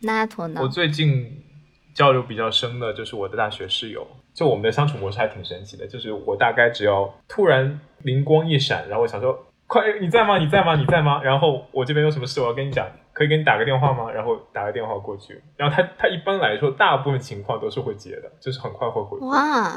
[0.00, 0.62] 那托呢？
[0.62, 1.44] 我最近
[1.94, 9.38] 交流比较深的就是我的大学室友，就我们的相处模式还挺神奇的，就是我大概只要突然灵光一闪，然后我想说。
[9.72, 10.36] 快，你在吗？
[10.36, 10.76] 你在吗？
[10.76, 11.22] 你在吗？
[11.22, 14.10] 然后我这边有什么事我要跟你讲，可以给你打个电话吗？
[14.12, 19.18] 然后打个电话过去，然后他他一般来说大部分情况都是会接的，就是很快会回。
[19.26, 19.72] 哇，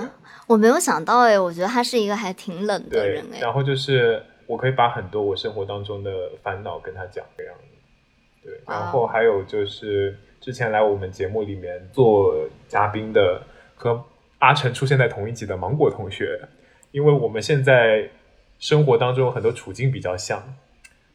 [0.48, 3.39] 我没有想到哎，我觉得他是一个还挺冷的人哎。
[3.39, 6.12] 然后就是我可以把很多我生活当中的
[6.43, 7.64] 烦恼跟他讲这样子。
[8.43, 12.36] 对，然后还有就是之前来我们节目里面做
[12.68, 13.41] 嘉宾的
[13.76, 14.04] 和
[14.39, 16.38] 阿成出现在同一集的芒果同学，
[16.91, 18.10] 因为我们现在。
[18.66, 20.41] 生活当中很多处境比较像，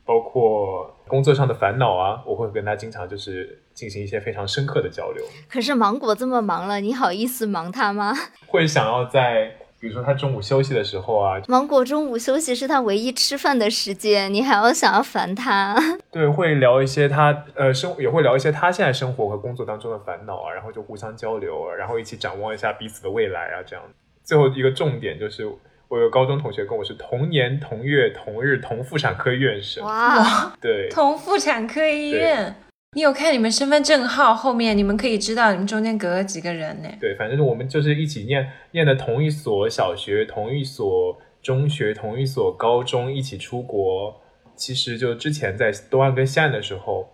[0.04, 5.24] 包括工作上的烦恼啊，我会跟他经常就是进行一些非常深刻的交流。
[5.48, 8.14] 可是芒果这么忙了，你好意思忙他吗？
[8.46, 15.76] 会想要在，比如说他中午休息的时候啊，芒果中午休息是他唯一吃饭的时间，你还要想要烦他？
[16.12, 23.84] 对，会聊一些他呃生，也会聊一些他现在生活和工作当中的烦恼啊，然后就互相交流，然后一起展望一下彼此的未来啊，这样。
[24.22, 25.50] 最后一个重点就是。
[25.90, 32.54] 我有高中同学跟我是同年同月同日同妇产科医院生，哇，对，同妇产科医院，
[32.92, 36.88] 你有看你们身份证号后面，你们可以知道你们中间隔了几个人呢？
[37.00, 44.20] 对，反正我们就是一起念念的同一所小学，同一所中学，同一所高中，一起出国。
[44.54, 47.08] 其实就之前在东岸跟西岸的时候，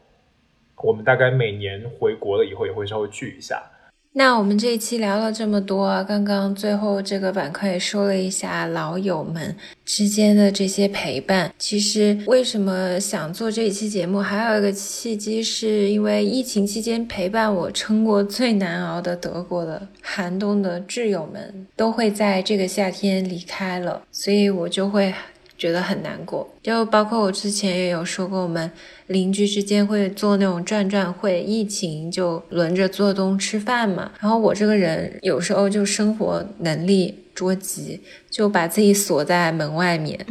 [0.83, 3.71] 我们大概每年回国了以后也会稍微聚一下。
[4.19, 9.55] 那我们这一期聊了这么多，刚刚最后这个板块也说了一下老友们
[9.85, 11.53] 之间的这些陪伴。
[11.59, 25.13] 其实为什么想做这一期节目，还有一个契机，是因为疫情期间陪伴我撑过最难熬的德国的寒冬的挚友们都会在这个夏天离开了，所以我就会。
[25.59, 28.71] 觉得很难过，就包括我之前也有说过，我们
[29.07, 34.13] 邻居之间会做那种转转会，疫情就轮着做东吃饭嘛。
[34.21, 40.27] 然后我这个人有时候就生活能力捉急，就把自己锁在门外面。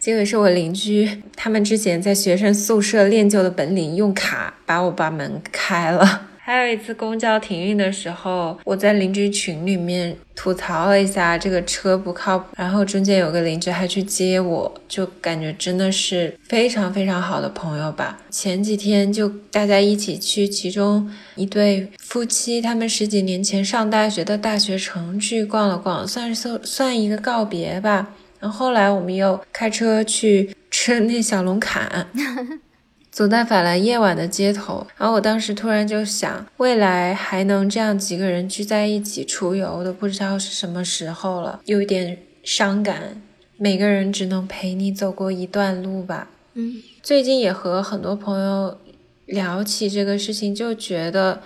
[0.00, 6.30] 结 果是我邻居他们之前在学生宿舍练就的本领，用卡把我把门开了。
[6.44, 18.18] 还有一次公交停运的时候，我在邻居群里面吐槽了一下这个车不靠谱，然后中间有个邻居还去接我，就感觉真的是非常非常好的朋友吧。
[18.28, 28.08] 前几天就大家一起去其中一对夫妻，他们十几年前上大学的大学城去逛了逛，算是算一个告别吧。
[28.40, 32.08] 然后后来我们又开车去吃那小龙坎。
[33.12, 43.20] 走在法兰夜晚的街头，然后我当时突然就想，未来还能这样几个人聚在一起出游都不知道是什么时候了，有一点伤感。
[43.58, 46.30] 每个人只能陪你走过一段路吧。
[46.54, 48.78] 嗯，最近也和很多朋友
[49.26, 51.42] 聊起这个事情，就觉得。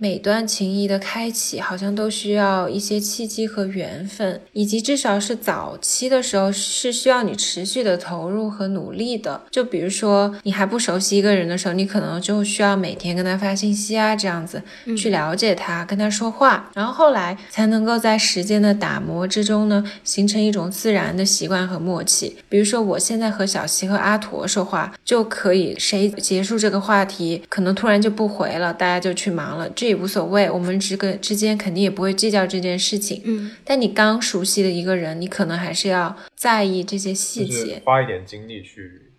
[0.00, 9.42] 每段情谊的开启，好像都需要一些契机和缘分，以及至少是早期的时候是需要你持续的投入和努力的。
[9.50, 14.62] 就比如说，你还不熟悉一个人的时候，你可能就需要每天跟他发信息啊，这样子
[14.96, 22.36] 去了解他，跟他说话，然后后来才能够在时间的打磨之中呢，形成一种自然的习惯和默契。
[22.48, 29.68] 比如说，我现在和小西和阿驼说话，就可以谁结束这个话题，可能突然就不回了，大家就去忙了。
[29.70, 33.22] 这也无所谓，我们这个之间肯定也不会计较这件事情。
[33.24, 39.10] 嗯，但你刚熟悉的一个人，你可能还是要在意这些细节，花一点精力去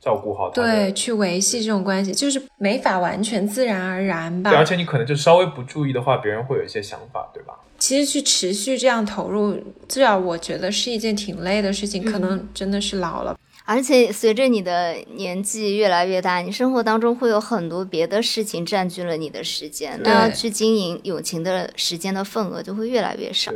[0.00, 0.60] 照顾好他。
[0.60, 4.50] 对，去维系这种关系，就是没法完全自然而然吧。
[4.50, 7.54] 而且你可能就稍微不注意的话，别人会有一些想法，对吧？
[7.78, 9.56] 其实去持续这样投入，
[9.86, 13.38] 至少我觉得是一件挺累的事情，可能真的是老了。
[13.70, 23.52] 而且随着你的年纪越来越大，你生活当中会有很多别的事情占据了你的时间，那要去经营友情的时间的份额就会越来越少。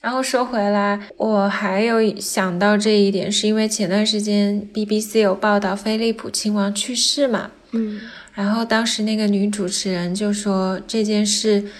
[0.00, 8.00] 然后说回来，我还有想到这一点，是因为前段时间 BBC 有报道菲利普亲王去世嘛，嗯，
[8.32, 11.70] 然后当时那个女主持人就说这件事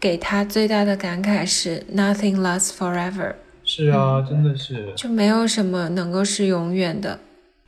[0.00, 3.34] 给她最大的感慨是 Nothing lasts forever。
[3.72, 7.20] 是啊，真的是，就没有什么能够是永远的。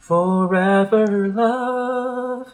[0.05, 2.46] Forever love,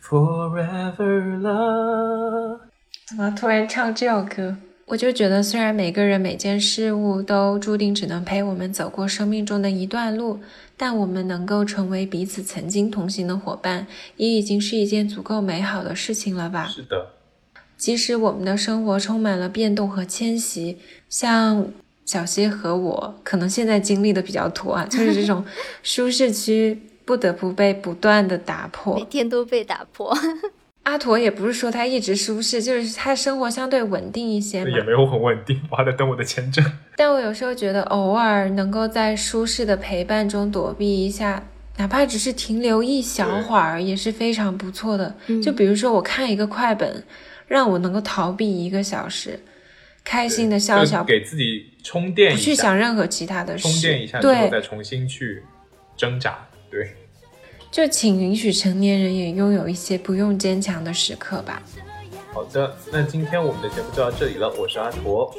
[0.00, 2.60] forever love。
[3.08, 4.56] 怎么突然唱这首歌？
[4.86, 10.38] 我就觉得，虽然每个人每件事物都注定只能陪我们走过生命中的一段路，
[10.76, 16.68] 但我们能够成为彼此曾经同行的伙伴，也已经是一件足够美好的事情了吧？
[16.68, 17.08] 是的。
[17.76, 20.78] 即使我们的生活充满了变动和迁徙，
[21.08, 21.66] 像。
[22.04, 25.44] 小溪和我可能现在经历的比较多啊，就是这种
[25.82, 30.16] 舒适区不得不被不断的打破，每天都被打破。
[30.82, 36.64] 阿驼也不是说他一直舒适，就是他生活相对稳定一些嘛，也没有很稳定，我还在等我的签证。
[36.98, 41.44] 但我有时候觉得，偶尔能够在舒适的陪伴中躲避一下，
[41.76, 45.14] 哪怕只是停留一小会儿，也是非常不错的。
[45.40, 47.04] 就比如说，我看一个快本，
[47.46, 49.38] 让我能够逃避一个小时。
[50.04, 55.42] 开心的笑笑，给自己充电，不去想任何其他的事，充电一下之后再重新去
[55.96, 56.46] 挣扎。
[56.70, 56.94] 对，
[57.70, 61.62] 就请允许成年人也拥有一些不用坚强的时刻吧。
[62.32, 65.34] 好的，那今天我们的节目就到这里了，我是阿驼。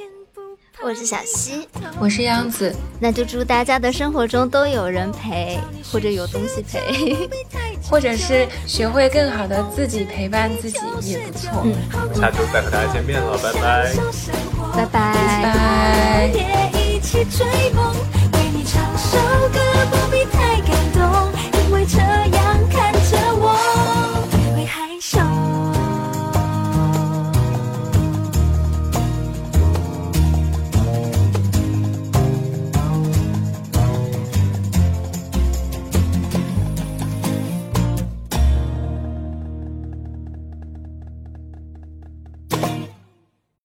[0.85, 1.65] 我是小溪，
[1.97, 2.75] 我是央子。
[2.99, 5.57] 那就祝大家的生活中都有人陪，
[5.89, 7.29] 或者有东西陪，
[7.89, 11.49] 或者是学会更好的自己陪伴自己也不错。
[11.63, 11.73] 嗯、
[12.13, 13.93] 下周再和大家见面了，拜拜，
[14.75, 15.13] 拜拜，
[15.53, 17.95] 拜一起追梦，
[18.33, 19.17] 为你唱首
[19.53, 19.59] 歌，
[19.89, 21.31] 不必太感动，
[21.63, 24.27] 因为这样看着我
[24.67, 25.52] 害羞。